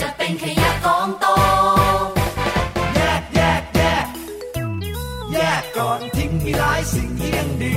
[0.00, 1.26] จะเป็นขยะกองโต
[2.94, 4.06] แยกแยกแยก
[5.32, 7.76] แยกก่อนทิ้งมีหลายสิ่งที่ยังดี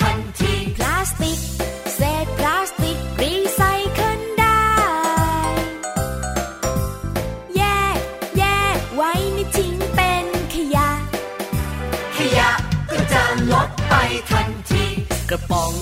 [0.00, 1.38] ทันที พลาสติก
[1.96, 4.64] เศษพลาสติกรีไซเคิลได้
[7.56, 7.62] แย
[7.96, 7.98] ก
[8.38, 8.44] แย
[8.76, 10.90] กไว้ไม่ทิ้งเป็นขยะ
[12.16, 12.50] ขยะ
[12.90, 13.94] ก็จะลดไป
[14.30, 14.84] ทันที
[15.30, 15.74] กระป๋อง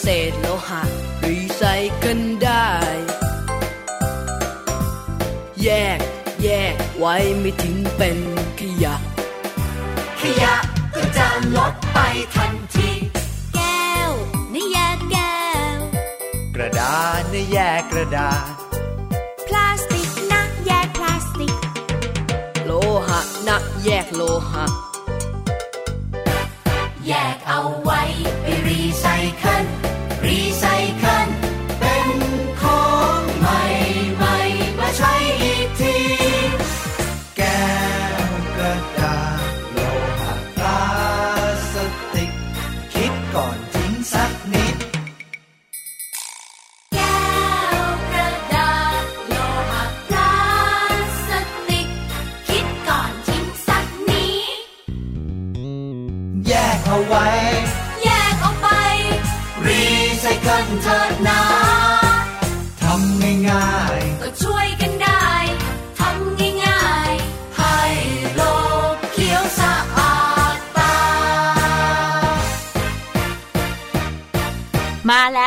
[0.00, 0.82] เศษโลหะ
[1.26, 1.62] รีไซ
[1.96, 2.68] เคิลได้
[5.62, 5.98] แยก
[6.42, 8.18] แยกไว้ไม่ทิ้งเป็น
[8.60, 8.94] ขยะ
[10.20, 10.54] ขยะ
[10.94, 11.98] ก็จะลดไป
[12.34, 12.67] ทันที
[17.98, 18.52] ระดาษ
[19.46, 21.54] พลาสติกนะแยกพลาสติก
[22.64, 22.72] โล
[23.06, 24.64] หะนะแยกโลหะ
[27.06, 27.87] แยกเอาไว้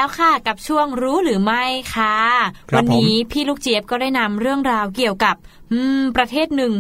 [0.02, 1.64] แล้วค่ะกับช่วงรู้หรือไม่
[1.96, 2.18] ค่ะ
[2.70, 5.36] ครับวันี้พี่ลูกเจี๊ยบก็ได้นำเรื่องราวเกี่ยวกับ
[5.72, 6.74] อืมประเทศหนึ่ง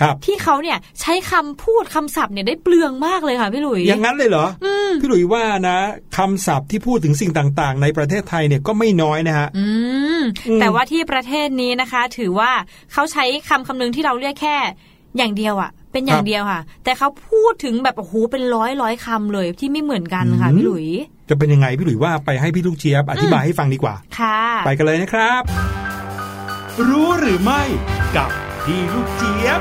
[0.00, 4.66] ครับที่เขาเนี่ยใช้คำพูดคำศัพท์เนี่ยได้เปลืองมากเลยค่ะพี่หลุยอย่างนั้นเลยเหรออ
[5.00, 5.78] พี่หลุยว่านะ
[6.16, 9.66] คำศัพท์ที่พูดถึงสิ่งต่างๆ ในประเทศไทยเนี่ยก็ไม่น้อยนะฮะอื
[10.20, 12.52] มอืมแต่ว่าที่ประเทศนี้นะคะ ถือว่า
[12.92, 14.56] เขาใช้คำคำนึงที่เราเรียกแค่
[15.16, 20.86] อย่างเดียวอะ เป็นอย่างเดียวค่ะ แต่เขาพูดถึงแบบโอ้โหเป็นร้อยร้อยคำเลยที่ไม่เหมือนกันค่ะพี่หลุย
[21.28, 25.42] จะเป็นยังไงพี่หลุยว่าไปให้พี่ลูกเจี๊ยบอธิบายให้ฟังดีกว่า ค่ะ ไปกันเลยนะครับ
[26.88, 27.62] รู้หรือไม่
[28.16, 28.30] กับ
[28.64, 29.60] พี่ลูกเจี๊ยบ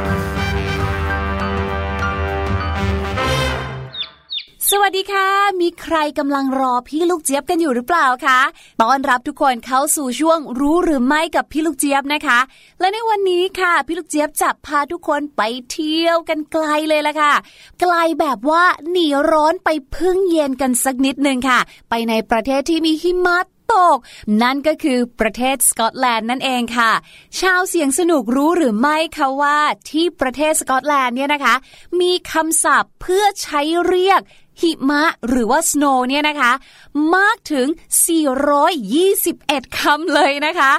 [4.72, 5.28] สวัสดีค่ะ
[5.61, 8.39] มีใครกำลังรอพี่ลูกเจี๊ยบกันอยู่หรือเปล่าคะ
[8.82, 12.39] ต้อนรับทุกคนเข้าสู่ช่วงรู้หรือไม่กับพี่ลูกเจี๊ยบนะคะ
[12.80, 15.41] และในวันนี้ค่ะ พี่ลูกเจี๊ยบจะพาทุกคนไป
[15.72, 17.34] เที่ยวกันไกลเลยละค่ะ
[17.80, 21.59] ไกลแบบว่าหนีร้อนไปพึ่งเย็นกันสักนิดนึงค่ะ
[21.89, 23.39] ไปในประเทศที่มีหิมะ
[23.74, 23.97] ตก
[24.41, 26.91] นั่นก็คือประเทศสกอตแลนด์นั่นเองค่ะ
[27.39, 29.59] ชาวเสียงสนุกรู้หรือไม่คะว่า
[29.89, 31.55] ที่ประเทศสกอตแลนด์เนี่ยนะคะ
[32.01, 34.22] มีคำศัพท์เพื่อใช้เรียก
[34.61, 36.51] หิมะหรือว่า snow เนี่ยนะคะ
[37.15, 37.67] มากถึง
[38.91, 40.71] 421 คำเลยนะคะ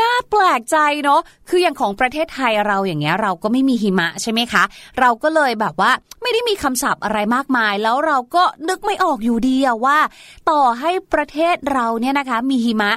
[0.00, 4.62] น่าแปลกใจเนาะคืออย่างของประเทศไทยเราอย่างเงี้ยเราก็ไม่มีหิมะใช่ไหมคะ
[5.00, 5.90] เราก็เลยแบบว่า
[6.22, 9.98] ไม่ได้มีคำศัพท์อะไรมากมาย แล้วเราก็นึกไม่ออกอยู่ดีว่า
[10.50, 12.90] ต่อให้ประเทศเราเนี่ยนะคะ มีหิมะ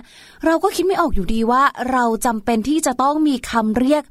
[0.45, 4.03] เราก็คิดไม่ออกอยู่ดีว่า เราจำเป็นที่จะต้องมีคำเรียก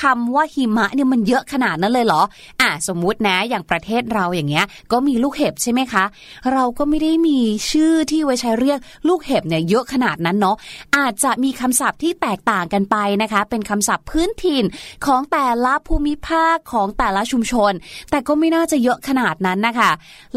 [0.00, 2.22] คำว่าหิมะเนี่ยมันเยอะขนาดนั้นเลยเหรอ
[2.60, 6.04] อะสมมุตินะอย่างประเทศเราอย่างเงี้ย ก็มีลูกเห็บใช่ไหมคะ
[6.52, 7.38] เราก็ไม่ได้มี
[7.70, 8.78] ชื่อที่ไว้ใช้เรียก
[9.08, 10.56] ลูกเห็บเนี่ยเยอะขนาดนั้นเนาะ
[10.96, 14.64] อาจจะมีคำศัพท์ที่แตกต่างกันไปนะคะ เป็นคำศัพท์พื้นถิ่น
[15.06, 17.72] ของแต่ละภูมิภาคของแต่ละชุมชน
[18.10, 19.90] แต่ก็ไม่น่าจะเยอะขนาดนั้นนะคะ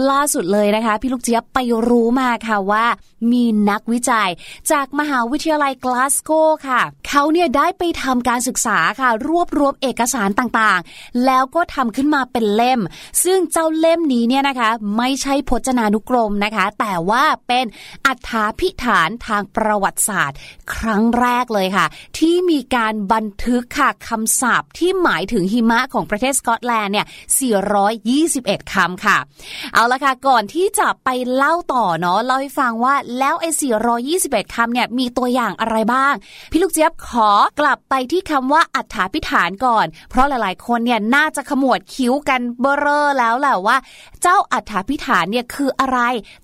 [0.09, 2.85] ล่าสุดเลยนะคะ พี่ลูกเจี๊ยบไปรู้มาค่ะว่า
[3.31, 4.29] มีนักวิจัย
[4.71, 6.31] จากมหาวิทยาลัยกลาสโก
[6.67, 12.81] ค่ะ เขาเนี่ยได้ไปทำการศึกษาค่ะร่วบรวมเอกสารต่างๆ แล้วก็ทำขึ้นมาเป็นเล่ม
[13.23, 17.65] ซึ่งเจ้าเล่มนี้เนี่ยนะคะ ไม่ใช่พจนานุกรมนะคะ แต่ว่าเป็น
[18.05, 20.37] อัฐาพิฐานทางประวัติศาสตร์
[20.75, 21.85] ครั้งแรกเลยค่ะ
[22.17, 27.07] ที่มีการบันทึกค่ะคำศัพท์ที่หมายถึงหิมะของประเทศสกอตแลนด์เนี่ย
[28.09, 29.17] 421คำค่ะ
[29.73, 33.49] เอาละค่ะ ก่อนที่จะไปเล่าต่อเนาะเล่าให้ฟังว่าแล้วไอ้
[34.03, 36.13] 421คำเนี่ยมีตัวอย่างอะไรบ้าง
[36.51, 37.29] พี่ลูกเจี๊ยบขอ
[37.59, 43.77] กลับไปที่คำว่าอัฐาพิฐานก่อน เพราะหลายๆ คนเนี่ยน่าจะขมวดคิ้วกันเบอเรอแล้วแหละว่า
[44.21, 45.99] เจ้าอัฏฐพิฐานเนี่ยคืออะไร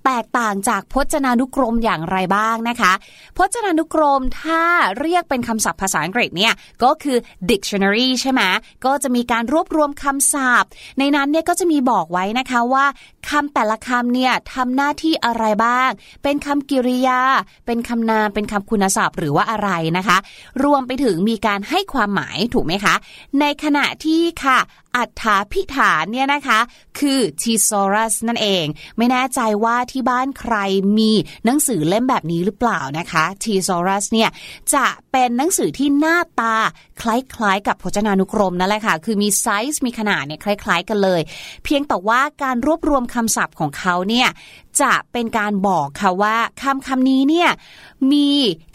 [0.06, 2.94] แตกต่างจากพจนานุกรมอย่างไรบ้างนะคะ
[3.38, 4.64] พจนานุกรมถ้า
[5.00, 7.18] เรียกเป็นคำศัพท์ภาษาอังกฤษเนี่ยก็คือ
[7.52, 8.42] dictionary ใช่ไหม
[8.86, 10.70] ก็จะมีการรวบรวมคำศัพท์
[11.00, 12.86] ในนั้นเนี่ยก็จะมีบอกไว้นะคะว่า
[13.30, 15.90] คำแต่ละคำเนี่ยทำหน้าที่อะไรบ้าง
[16.24, 17.22] เป็นคำกริยา
[17.66, 20.18] เป็นคำนาม เป็นคำคุณศัพท์หรือว่าอะไรนะคะ
[20.64, 22.96] รวมไปถึงมีการให้ความหมายถูกไหมคะ
[23.40, 24.60] ในขณะที่ค่ะ
[24.96, 26.60] อัฏฐาพิฐานเนี่ยนะคะ
[27.00, 28.66] คือ thesaurus นั่นเอง
[28.98, 30.56] ไม่แน่ใจว่าที่บ้านใคร
[30.98, 31.12] มี
[31.46, 34.30] หนังสือเล่มแบบนี้หรือเปล่านะคะ thesaurus เนี่ย
[34.74, 36.56] จะเป็นหนังสือที่หน้าตา
[37.02, 41.22] คล้ายๆ กับพจนานุกรมนั่นแหละค่ะ คือมีไซส์มีขนาดเนี่ยคล้ายๆ กันเลย
[41.64, 44.28] เพียงแต่ว่าการรวบรวมคำศัพท์ของเขาเนี่ย
[44.82, 47.50] จะเป็นการบอกค่ะว่าคำคำนี้เนี่ย
[48.12, 48.30] มี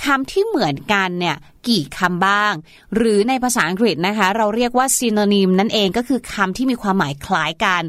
[0.04, 1.36] คำที่เหมือนกันเนี่ย
[1.68, 2.52] กี่คำบ้าง
[2.94, 7.82] หรือในภาษาอังกฤษนะคะ เราเรียกว่า synonym นั่นเองก็คือคำที่มีความหมายคล้ายกัน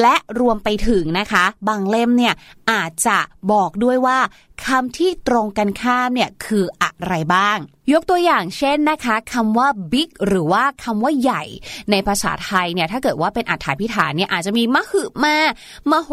[0.00, 2.34] และรวมไปถึงนะคะ บางเล่มเนี่ย
[2.72, 3.18] อาจจะ
[3.52, 4.18] บอกด้วยว่า
[4.66, 7.58] คำที่ตรงกันข้ามเนี่ยคืออะไรบ้าง
[7.92, 11.42] ยกตัวอย่างเช่นนะคะคำว่า big หรือว่าคำว่าใหญ่
[11.90, 15.36] ในภาษาไทยเนี่ยถ้าเกิดว่าเป็นอัฏฐาพิฐานเนี่ยอาจจะมีมหึมา
[15.90, 16.10] มโห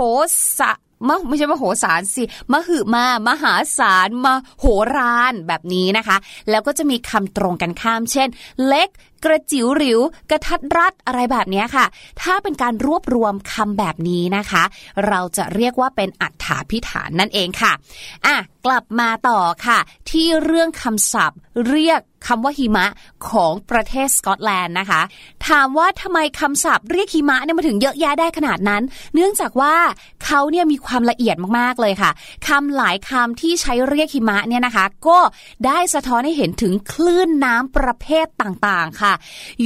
[0.59, 0.71] สะ
[1.07, 4.27] มะไม่ใช่มโหสารสิมหึมามหาศาลม
[4.59, 4.65] โห
[4.95, 6.17] รานแบบนี้นะคะ
[6.49, 8.27] แล้วก็จะมีคำตรงกันข้าม เช่น
[8.67, 8.89] เล็ก
[9.25, 9.99] กระจิ๋วหริว
[10.29, 11.85] กระทัดรัดอะไรแบบนี้ค่ะ
[12.21, 14.63] ถ้าเป็นการรวบรวมคำแบบนี้นะคะ
[15.07, 17.71] เราจะเรียกว่าเป็นอัฏฐาพิฐานนั่นเองค่ะ
[18.25, 22.85] อะกลับมาต่อค่ะ ที่เรื่องคำศัพท์ เรียกคำว่าหิมะ
[23.29, 25.01] ของประเทศสกอตแลนด์นะคะ
[25.47, 28.81] ถามว่าทำไมคำศัพท์เรียกหิมะเนี่ยมาถึงเยอะแยะได้ขนาดนั้น
[29.13, 29.75] เนื่องจากว่า
[30.25, 32.11] เขาเนี่ยมีความละเอียดมากๆเลยค่ะ
[32.47, 35.19] คำหลายคำที่ใช้เรียกหิมะเนี่ยนะคะ ก็
[35.65, 39.13] ได้สะท้อนให้เห็นถึงคลื่นน้ำประเภทต่างๆค่ะ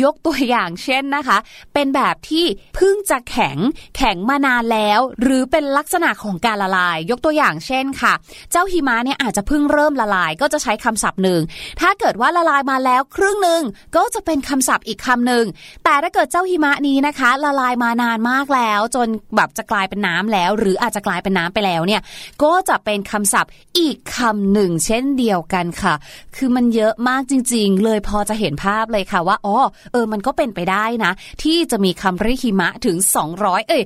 [0.04, 1.38] ยกตัวอย่างเช่นนะคะ
[1.74, 2.45] เป็นแบบที่
[2.76, 3.58] เพิ่งจะแข็ง
[3.97, 8.14] แข็งมานานแล้ว หรือเป็นลักษณะของการละลาย ยกตัวอย่างเช่นค่ะ
[8.52, 11.41] เจ้าหิมะเนี่ยอาจจะเพิ่งเริ่มละลาย ก็จะใช้คำศัพท์หนึ่ง
[11.82, 13.62] ถ้าเกิดว่าละลายมาแล้วครึ่งหนึ่ง
[13.95, 15.45] ก็จะเป็นคำศัพท์อีกคำหนึ่ง
[15.84, 22.02] แต่ถ้าเกิดเจ้าหิมะนี้นะคะ ละลายมานานมากแล้ว จนแบบจะกลายเป็นน้ำแล้ว หรืออาจจะกลายเป็นน้ำไปแล้วเนี่ย
[22.43, 25.93] ก็จะเป็นคำศัพท์อีกคำหนึ่ง เช่นเดียวกันค่ะ
[26.36, 29.57] คือมันเยอะมากจริง ๆ เลยพอจะเห็นภาพเลยค่ะว่าอ๋อ
[29.91, 31.11] เออมันก็เป็นไปได้นะ
[31.43, 32.97] ที่จะมีคำเรียกหิมะถึง
[33.34, 33.84] 200 เอ้ย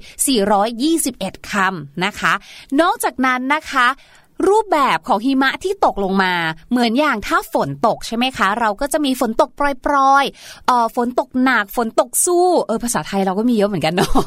[0.94, 2.34] 421 คำนะคะ
[2.82, 3.88] นอกจากนั้นนะคะ
[4.48, 6.34] รูปแบบของหิมะที่ตกลงมา
[6.72, 9.50] เหมือนอย่างถ้าฝนตกใช่ไหมคะ เราก็จะมีฝนตก
[9.86, 14.22] ปรอยๆเอ่อฝนตกหนักฝนตกสู้เออภาษาไทยเราก็มีเยอะเหมือนกันเนาะ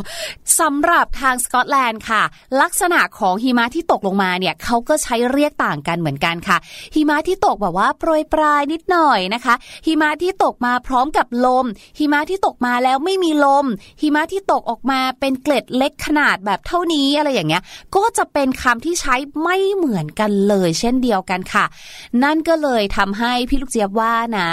[0.61, 2.23] สำหรับทางสกอตแลนด์ค่ะ
[2.63, 6.57] ลักษณะของหิมะที่ตกลงมาเนี่ยเขาก็ใช้เรียกต่างกันเหมือนกันค่ะ
[6.95, 9.55] หิมะที่ตกแบบว่าโปรยปลายนิดหน่อยนะคะ
[9.87, 11.67] หิมะที่ตกมาพร้อมกับลม
[11.99, 13.67] หิมะที่ตกมาแล้วไม่มีลม
[14.03, 17.63] หิมะที่ตกออกมาเป็นเกล็ดเล็กขนาดแบบเท่านี้อะไรอย่างเงี้ย
[17.97, 21.65] ก็จะเป็นคำที่ใช้ไม่เหมือนกันเลยเช่นเดียวกันค่ะ
[22.23, 24.49] นั่นก็เลยทำให้พี่ลูกเจี๊ยบว่านะ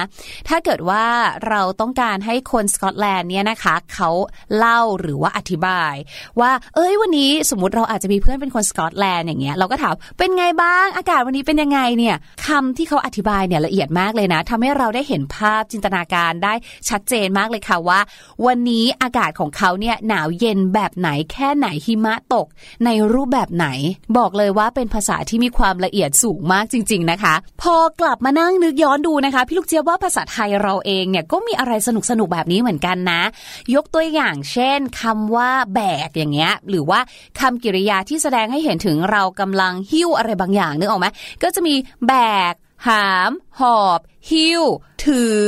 [0.47, 1.05] ถ้าเกิดว่า
[1.47, 4.09] เราต้องการให้คนสกอตแลนด์เนี่ยนะคะเขา
[4.57, 5.95] เล่าหรือว่าอธิบาย
[6.39, 12.15] ว่า เอ้ยวันนี้สมมติเราอาจจะมีเพื่อนเป็นคนสกอตแลนด์อย่างเงี้ยเราก็ถามเป็นไงบ้างอากาศวันนี้เป็นยังไงเนี่ย
[12.47, 16.53] คำที่เขาอธิบายเนี่ยละเอียดมากเลยนะทำให้เราได้เห็นภาพจินตนาการได้
[16.89, 17.99] ชัดเจนมากเลยค่ะว่า
[18.45, 22.47] วันนี้อากาศของเขาเนี่ยหนาวเย็นแบบไหนแค่ไหนหิมะตก
[22.85, 23.67] ในรูปแบบไหน
[24.17, 33.21] บอกเลยว่าเป็นภาษาที่มีความละเอียดสูงมากจริง ๆนะคะ พอกลับมานั่งนึกย้อนดูนะคะ พี่ลูกเจี๊ยบว่าภาษาไทยเราเองเนี่ยก็มีอะไรสนุกสนุกๆแบบนี้เหมือนกันนะ
[33.75, 36.99] ยกตัวอย่างเช่นคำว่าแบกอย่างเงี้ยหรือว่า
[37.39, 41.07] คำกริยาที่แสดงให้เห็นถึงเรากำลังหิ้วอะไรบางอย่างนึกออกไหม
[41.43, 41.75] ก็จะมี
[42.07, 42.13] แบ
[42.51, 42.53] ก
[42.87, 44.63] หาม หอบ หิ้ว
[45.05, 45.43] ถือ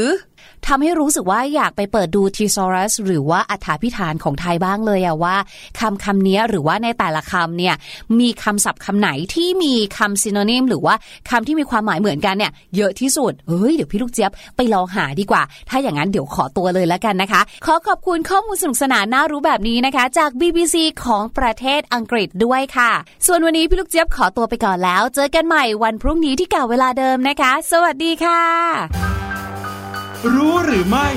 [0.70, 5.36] ทำให้รู้สึกว่าอยากไปเปิดดูทีซอรัสหรือว่าอัฐาพิฐานของไทยบ้างเลยอะว่า
[5.80, 7.76] คำคำนี้หรือว่าในแต่ละคำเนี่ย
[8.20, 10.95] มีคำศัพท์คำไหนที่มีคำซินโนนิมหรือว่า
[11.30, 22.91] คำที่มีความหมายเหมือนกันเนี่ยเยอะที่สุดเฮ้ยเดี๋ยวพี่ลูกเจี๊ยบไปลองหาดีกว่า ถ้าอย่างนั้นเดี๋ยวขอตัวเลยแล้วกันนะคะ ขอขอบคุณข้อมูลสนุกสนานน่ารู้แบบนี้นะคะ จาก BBC ของประเทศอังกฤษด้วยค่ะ
[23.26, 29.24] ส่วนวันนี้พี่ลูกเจี๊ยบขอตัวไปก่อนแล้ว เจอกันใหม่วันพรุ่งนี้ที่เก่าเวลาเดิมนะคะ สวัสดีค่ะ
[30.34, 31.07] รู้หรือไม่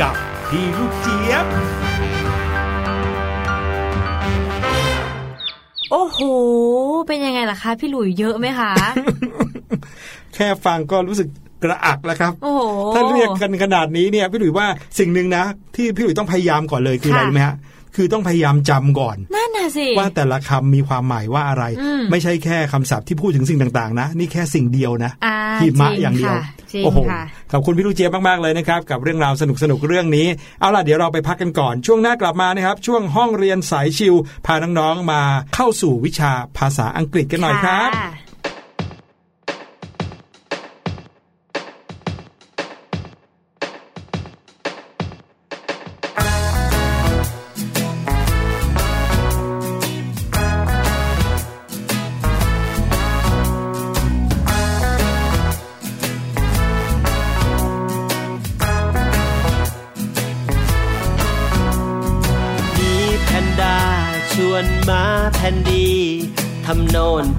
[0.00, 0.14] กับ
[0.48, 1.46] พี่ลูกเจี๊ยบ
[5.90, 6.18] โอ้โห
[7.06, 8.72] เป็นยังไงล่ะคะ พี่หลุยเยอะไหมคะ
[10.34, 11.28] แค่ฟังก็รู้สึก
[11.62, 12.62] กระอักแล้วครับโอ้โห
[12.94, 14.66] ถ้าเรียกกันขนาดนี้เนี่ยพี่หลุยว่า
[14.98, 15.44] สิ่งหนึ่งนะ
[15.76, 17.56] ที่พี่หลุยต้องพยายามก่อนเลยคืออะไรค่ะรู้ไหมฮะ
[17.96, 27.22] คือต้องพยายามจำก่อนนั่นน่ะสิว่าแต่ละคำมีความหมายว่าอะไรอืมไม่ใช่แค่คำศัพท์ที่พูดถึงสิ่งต่างๆ นะ นี่แค่สิ่งเดียวนะอ่าหิมะจริงอย่างเดียวค่ะจริงโอ้โหค่ะ
[27.52, 30.26] ขอบคุณพี่ลูกเจี๊ยบมากๆเลยนะครับ กับเรื่องราวสนุกๆเรื่องนี้
[30.60, 34.14] เอาล่ะเดี๋ยวเราไปพักกันก่อน ช่วงหน้ากลับมานะครับ ช่วงห้องเรียนสายชิว
[34.46, 35.22] พาน้องๆมา
[35.54, 37.90] เข้าสู่วิชาภาษาอังกฤษกันหน่อยครับ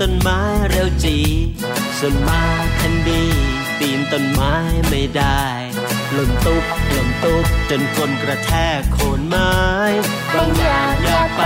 [0.00, 0.40] ต้นไม้
[0.70, 1.18] เร็วจี
[1.98, 2.42] ส่วนมา
[2.76, 3.24] แคนดี
[3.78, 4.54] ปีนต้นไม้
[4.88, 5.44] ไม่ได้
[6.12, 9.52] หล่นตุ๊บหล่นตุ๊บจนคนกระแทกโคนไม้
[10.34, 11.42] บางอย่างอย่าไป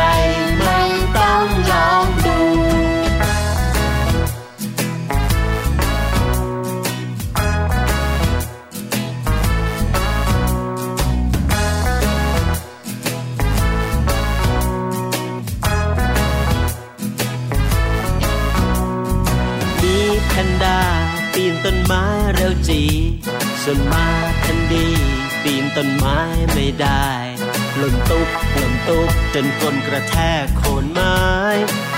[29.34, 31.16] จนกลนกระแทกโคนไม้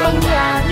[0.01, 0.64] บางอย่าง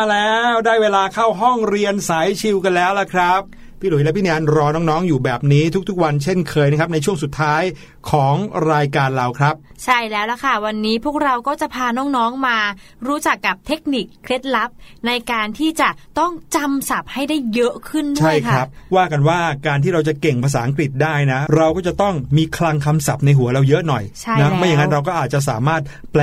[0.00, 3.42] มาแล้ว ได้เวลาเข้าห้องเรียนสายชิวกันแล้วล่ะครับ
[3.80, 7.62] พี่หลุยและพี่แนนรอน้องๆอยู่แบบนี้ทุกๆ วันเช่นเคยนะครับในช่วงสุดท้าย
[8.10, 8.36] ของ
[8.72, 12.58] รายการเราครับ ใช่แล้วล่ะค่ะ วันนี้พวกเราก็จะพาน้องๆมา
[13.06, 14.70] รู้จักกับเทคนิคเคล็ดลับ
[15.06, 15.88] ในการที่จะ
[16.18, 25.82] ต้องจำศัพท์ให้ได้เยอะขึ้นด้ใช่วยคค่ะรับ ว่ากันว่าการที่เราจะเก่งภาษาอังกฤษได้นะ เราก็จะต้องมีคลังคำศัพท์ในหัวเราเยอะหน่อยใช่นะแล้วไม่อย่างนั้นเราก็อาจจะสามารถ
[26.12, 26.22] แปล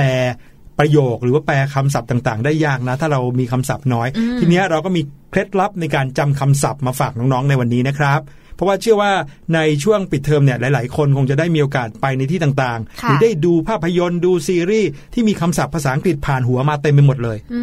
[0.82, 4.08] ประโยคหรือว่าแปลคำศัพท์ต่างๆ ได้ยากนะ ถ้าเรามีคำศัพท์น้อย
[4.40, 8.20] ทีเนี้ยเราก็มีเคล็ดลับในการจำคำศัพท์มาฝากน้องๆในวันนี้นะครับ
[8.54, 9.12] เพราะว่าเชื่อว่า
[9.54, 17.62] ในช่วงปิดเทอมเนี่ยหลาย ๆ คนคงจะได้มีโอกาสไปในที่ต่างๆค่ะหรือได้ดูภาพยนตร์ดูซีรีส์ที่มีคำศัพท์ภาษาอังกฤษผ่านหัวมาเต็มไปหมดเลยอื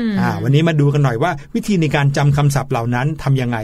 [0.00, 3.58] มอ่าวันนี้มาดูกันหน่อยว่า วิธีในการจำคำศัพท์เหล่านั้นทำยังไง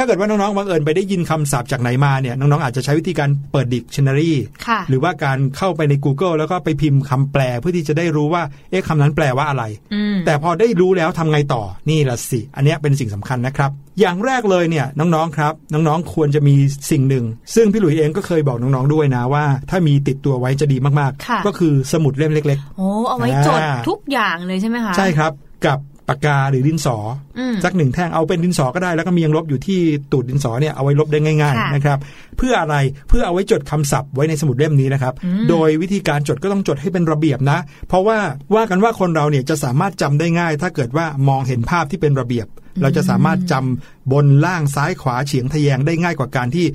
[0.00, 4.32] ถ้าเกิดว่าน้องๆบังเอิญไปได้ยินคำศัพท์จากไหนมาเนี่ยน้องๆอาจจะใช้วิธีการเปิดดิกชันนารี
[4.66, 13.70] ค่ะหรือว่าการเข้าไปใน Google แล้วก็ไปพิมพ์คำแปลเพื่อที่จะได้รู้ว่าเอ๊ะคำนั้นแปลว่าอะไรอืมแต่พอได้รู้แล้วทำไงต่อนี่ละสิ อันเนี้ยเป็นสิ่งสำคัญนะครับ
[14.00, 16.54] อย่างแรกเลยเนี่ยน้องๆครับ น้องๆควรจะมี
[16.90, 17.24] สิ่งหนึ่ง
[17.54, 25.32] ซึ่งพี่หลุยเองก็เคยบอกน้องๆด้วยนะว่า ถ้ามีติดตัวไว้จะดีมากค่ะๆก็คือสมุดเล่มเล็กโอ้เอาไว้จดอ่าทุกอย่างเลยใช่ไหมคะๆใช่ครับ
[25.66, 25.78] กับ
[26.10, 26.96] ปากกาหรือดินสอ
[27.38, 29.80] อมสักหนึ่งแท่งเอาเป็นดินสอก็ได้แล้วก็มียังลบอยู่ที่
[30.12, 31.98] ตูดดินสอเนี่ยเอาไว้ลบได้ง่ายค่ะๆนะครับ
[32.38, 32.76] เพื่ออะไร
[33.08, 37.58] เพื่อเอาไว้จดคำศัพท์ไว้ในสมุดเล่มนี้นะครับอืมโดยวิธีการจดก็ต้องจดให้เป็นระเบียบนะ
[37.88, 38.18] เพราะว่า
[38.54, 42.46] ว่ากันว่าคนเราเนี่ยจะสามารถจำได้ง่าย ถ้าเกิดว่ามองเห็นภาพที่เป็นระเบียบ
[42.82, 46.66] เราจะสามารถจำบนล่างซ้ายขวาเฉียงทะแยงได้ง่ายกว่าการที่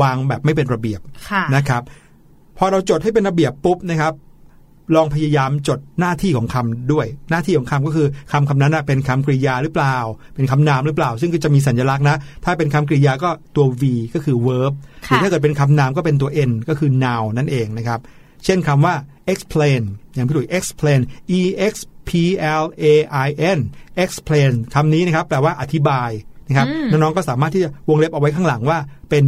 [0.00, 1.00] วางแบบไม่เป็นระเบียบ
[1.30, 1.82] ค่ะนะครับ
[2.58, 4.12] พอเราจดให้เป็นระเบียบปุ๊บนะครับ
[4.94, 9.96] ลองพยายามจดหน้าที่ของคำด้วย หน้าที่ของคำก็คือคำคำนั้นนะเป็นคำกริยาหรือเปล่า
[10.34, 13.82] เป็นคำนามหรือเปล่า ซึ่งก็จะมีสัญลักษณ์นะ ถ้าเป็นคำกริยาก็ตัว v
[14.14, 18.00] ก็คือ verb หค่ะรือถ้าเกิดเป็นคำนามก็เป็นตัว n ก็คือ noun นั่นเองนะครับ
[18.44, 18.94] เช่นคำว่า
[19.32, 19.82] explain
[20.14, 21.00] อย่างพี่ดุย explain
[21.38, 21.40] e
[21.72, 21.74] x
[22.08, 22.10] p
[22.60, 22.94] l a
[23.26, 23.58] i n
[24.04, 26.10] explain คำนี้นะครับแปลว่าอธิบาย
[26.48, 28.78] นะครับอืมน้องๆก็สามารถที่จะวงเล็บเอาไว้ข้างหลังว่า
[29.10, 29.24] เป็น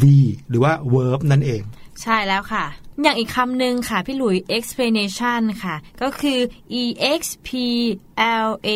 [0.00, 0.02] v
[0.48, 1.62] หรือว่า verb นั่นเอง
[2.02, 2.64] ใช่แล้วค่ะ
[3.02, 6.38] อย่างอีกคำหนึ่งค่ะพี่หลุย explanation ค่ะ ก็คือ
[6.82, 6.84] e
[7.18, 7.48] x p
[8.46, 8.70] l a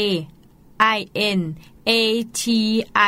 [0.97, 0.99] i
[1.39, 1.41] n
[1.91, 1.93] a
[2.41, 2.43] t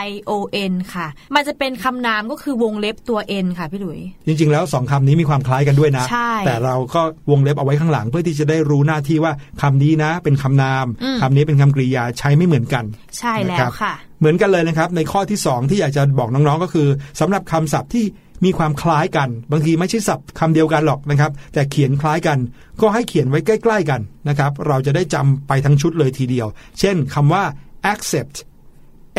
[0.06, 0.30] i o
[0.70, 12.84] n ค่ะ มันจะเป็นคำนามก็คือวงเล็บตัว n ค่ะพี่หลุย จริง ๆ แล้วสองคำนี้มีความคล้ายกันด้วยนะใช่แต่เราก็วงเล็บเอาไว้ข้างหลัง เพื่อที่จะได้รู้หน้าที่ว่าคำนี้นะ เป็นคำนามอืมคำนี้เป็นคำกริยาใช้ไม่เหมือนกัน
[13.18, 16.88] ใช่แล้นะครัวบค่ะ เหมือนกันเลยนะครับ ในข้อที่ 2 ที่อยากจะบอกน้องๆก็คือ
[17.20, 18.04] สำหรับคำศัพท์ที่
[18.44, 22.38] มีความคล้ายกัน บางทีไม่ใช่ศัพท์คำเดียวกันหรอกนะครับ แต่เขียนคล้ายกัน
[22.80, 26.46] ก็ให้เขียนไว้ใกล้ ๆกันนะครับ เราจะได้จำไปทั้งชุดเลยทีเดียว
[26.80, 27.44] เช่นคำว่า
[27.92, 28.36] accept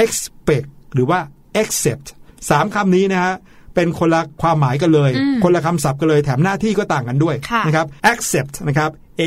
[0.03, 1.20] expect หรือว่า
[1.61, 2.07] accept
[2.49, 3.36] สามคำนี้นะฮะ
[3.76, 8.89] เป็นคนละความหมายกันเลยอืมคนละคำศัพท์กันเลยแถมหน้าที่ก็ต่างกันด้วยค่ะนะครับ accept นะครับ
[9.22, 9.24] a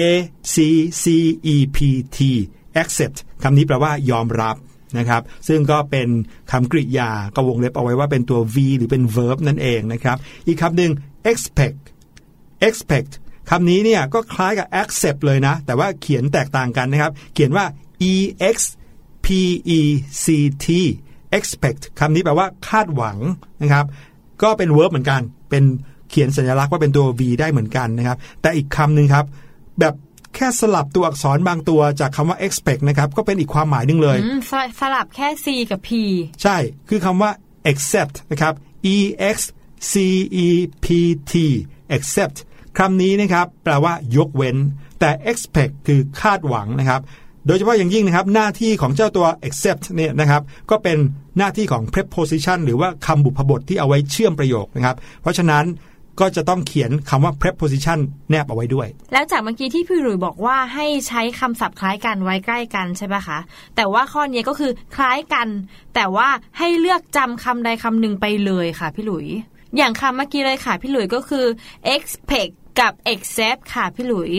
[0.55, 0.57] c
[1.03, 1.05] c
[1.55, 1.78] e p
[2.16, 2.18] t
[2.80, 4.57] accept คำนี้แปลว่ายอมรับ
[4.99, 6.09] นะครับ ซึ่งก็เป็น
[6.51, 10.16] คำกริยาก็วงเล็บเอาไว้ว่าเป็นตัว v หรือเป็น verb นั่นเองนะครับ
[10.47, 10.93] อีกคำหนึ่ง
[11.30, 11.82] expect
[12.66, 13.12] expect
[13.51, 17.64] คำนี้เนี่ยก็คล้ายกับ accept เลยนะ แต่ว่าเขียนแตกต่างกันนะครับ เขียนว่า
[18.11, 18.14] e
[18.55, 18.57] x
[19.24, 19.26] p
[19.78, 19.80] e
[20.22, 20.26] c
[20.64, 20.66] t
[21.36, 23.18] expect คำนี้แปลว่าคาดหวัง
[23.62, 23.86] นะครับ
[24.43, 25.20] ก็เป็น verb เหมือนกัน
[25.51, 25.64] เป็น
[26.11, 29.24] เขียนสัญลักษณ์ว่าเป็นตัว v ได้เหมือนกันนะครับ แต่อีกคำหนึ่งครับ
[29.80, 29.95] แบบ
[30.35, 35.91] แค่สลับตัวอักษรบางตัวจากคำว่า expect นะครับก็เป็นอีกความหมายหนึ่งเลยอืมสสลับแค่ c กับ p
[36.43, 36.57] ใช่
[36.89, 37.31] คือคำว่า
[37.70, 38.55] accept นะครับ
[38.95, 38.97] e
[39.37, 39.39] x
[39.91, 39.95] c
[40.47, 40.49] e
[40.85, 40.87] p
[41.31, 41.33] t
[41.97, 42.37] accept
[42.79, 44.57] คำนี้นะครับแปลว่ายกเว้น
[45.01, 47.01] แต่ expect คือคาดหวังนะครับ
[47.47, 50.99] โดยเฉพาะอย่างยิ่งนะครับ หน้าที่ของเจ้าตัว accept เนี่ยนะครับ ก็เป็น
[51.39, 55.64] หน้าที่ของ preposition หรือว่าคำบุพบทที่เอาไว้เชื่อมประโยคนะครับ เพราะฉะนั้น
[56.21, 57.99] ก็จะต้องเขียนคำว่า preposition
[58.31, 63.39] แนบเอาไว้ด้วย แล้วจากเมื่อกี้ที่พี่หลุยบอกว่าให้ใช้คำศัพท์คล้ายกันไว้ใกล้กันใช่ไหมคะ
[63.77, 65.49] แต่ว่าข้อนี้ก็คือคล้ายกัน
[65.95, 69.27] แต่ว่าให้เลือกจำคำใดคำหนึ่งไปเลยค่ะพี่หลุย
[69.77, 71.47] อย่างคำเมื่อกี้เลยค่ะพี่หลุยก็คือ
[71.95, 74.33] expect กับ accept ค่ะพี่หลุย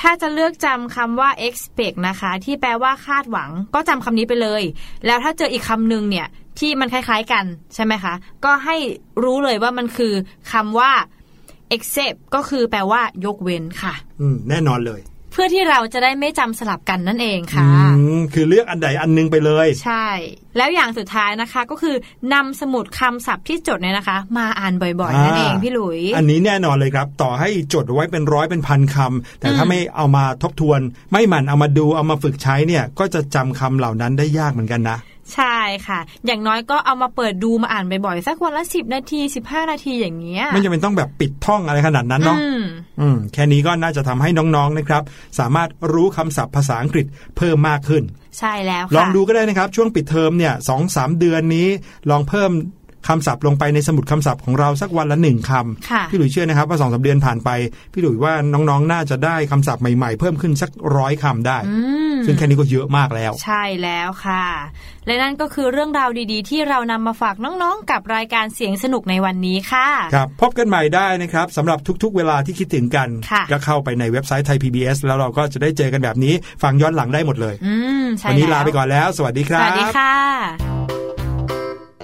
[0.00, 4.62] ถ้าจะเลือกจำคำว่า expect นะคะ ที่แปลว่าคาดหวัง ก็จำคำนี้ไปเลย
[5.06, 6.28] แล้วถ้าเจออีกคำหนึ่งเนี่ย
[6.58, 8.14] ที่มันคล้ายๆกันใช่ไหมคะ
[8.44, 8.76] ก็ให้
[9.24, 10.12] รู้เลยว่ามันคือ
[10.52, 10.92] คำว่า
[11.74, 15.02] except ก็คือแปลว่ายกเว้นค่ะ อืม แน่นอนเลย
[15.32, 17.66] เพื่อที่เราจะได้ไม่จำสลับกันนั่นเองค่ะ
[17.98, 20.06] อืม คือเลือกอันใดอันหนึงไปเลย ใช่
[20.56, 21.96] แล้วอย่างสุดท้ายนะคะก็คือ
[22.34, 30.80] นำสมุดคำศัพท์ที่จดเนี่ยนะคะ มาอ่านบ่อยๆ นั่นเองพี่หลุย อันนี้แน่นอนเลยครับ ต่อให้จดไว้เป็นร้อยเป็นพันคำแต่ถ้าอืมไม่เอามาทบทวน
[31.12, 34.98] ไม่หมั่นเอามาดูเอามาฝึกใช้เนี่ย ก็จะจำคำเหล่านั้นได้ยากเหมือนกันนะ
[35.34, 35.56] ใช่
[35.86, 42.60] ค่ะ อย่างน้อยก็เอามาเปิดดูมาอ่านบ่อยๆสักวันละสิบนาทีสิบห้านาทีอย่างเงี้ยไม่จำเป็นต้องแบบปิดท่องอะไรขนาดนั้นเนาะอืม
[43.00, 45.02] อืมแค่นี้ก็น่าจะทำให้น้องๆนะครับ
[45.38, 47.06] สามารถรู้คำศัพท์ภาษาอังกฤษ
[47.36, 48.02] เพิ่มมากขึ้น
[48.38, 51.68] ใช่แล้วค่ะลองดูก็ได้นะครับ ช่วงปิดเทอมเนี่ยสองสามเดือนนี้
[52.10, 52.50] ลองเพิ่ม
[53.08, 57.50] คำศัพท์ลงไปในสมุดคำศัพท์ของเราสักวันละหนึ่งคค่ะำพี่หลุยเชื่อนะครับว่าสองสาเดือนผ่านไป
[57.92, 61.78] พี่หลุยว่าน้องๆ น่าจะได้คำศัพท์ใหม่ๆ เพิ่มขึ้นสักร้อยคำได้อื
[62.14, 64.46] มซึ่งแค่นี้ก็เยอะมากแล้ว ใช่แล้วค่ะ
[65.06, 81.05] และนั่นก็คือเรื่องราวดีๆ ที่เรานำมาฝากน้องๆ กับรายการเสียงสนุกในวันนี้ค่ะครับพบกันใหม่ได้นะครับสำหรับทุกๆ เวลาที่คิดถึงกันค่ะก็เข้าไปในเว็บไซต์ไทย PBS แล้วเราก็จะได้เจอกันแบบนี้ฟังย้อนหลังได้หมดเลยอืมใช่วันี้แลาไปก่อนแล้ว สวัสดีคสรับวัสดีค่ะ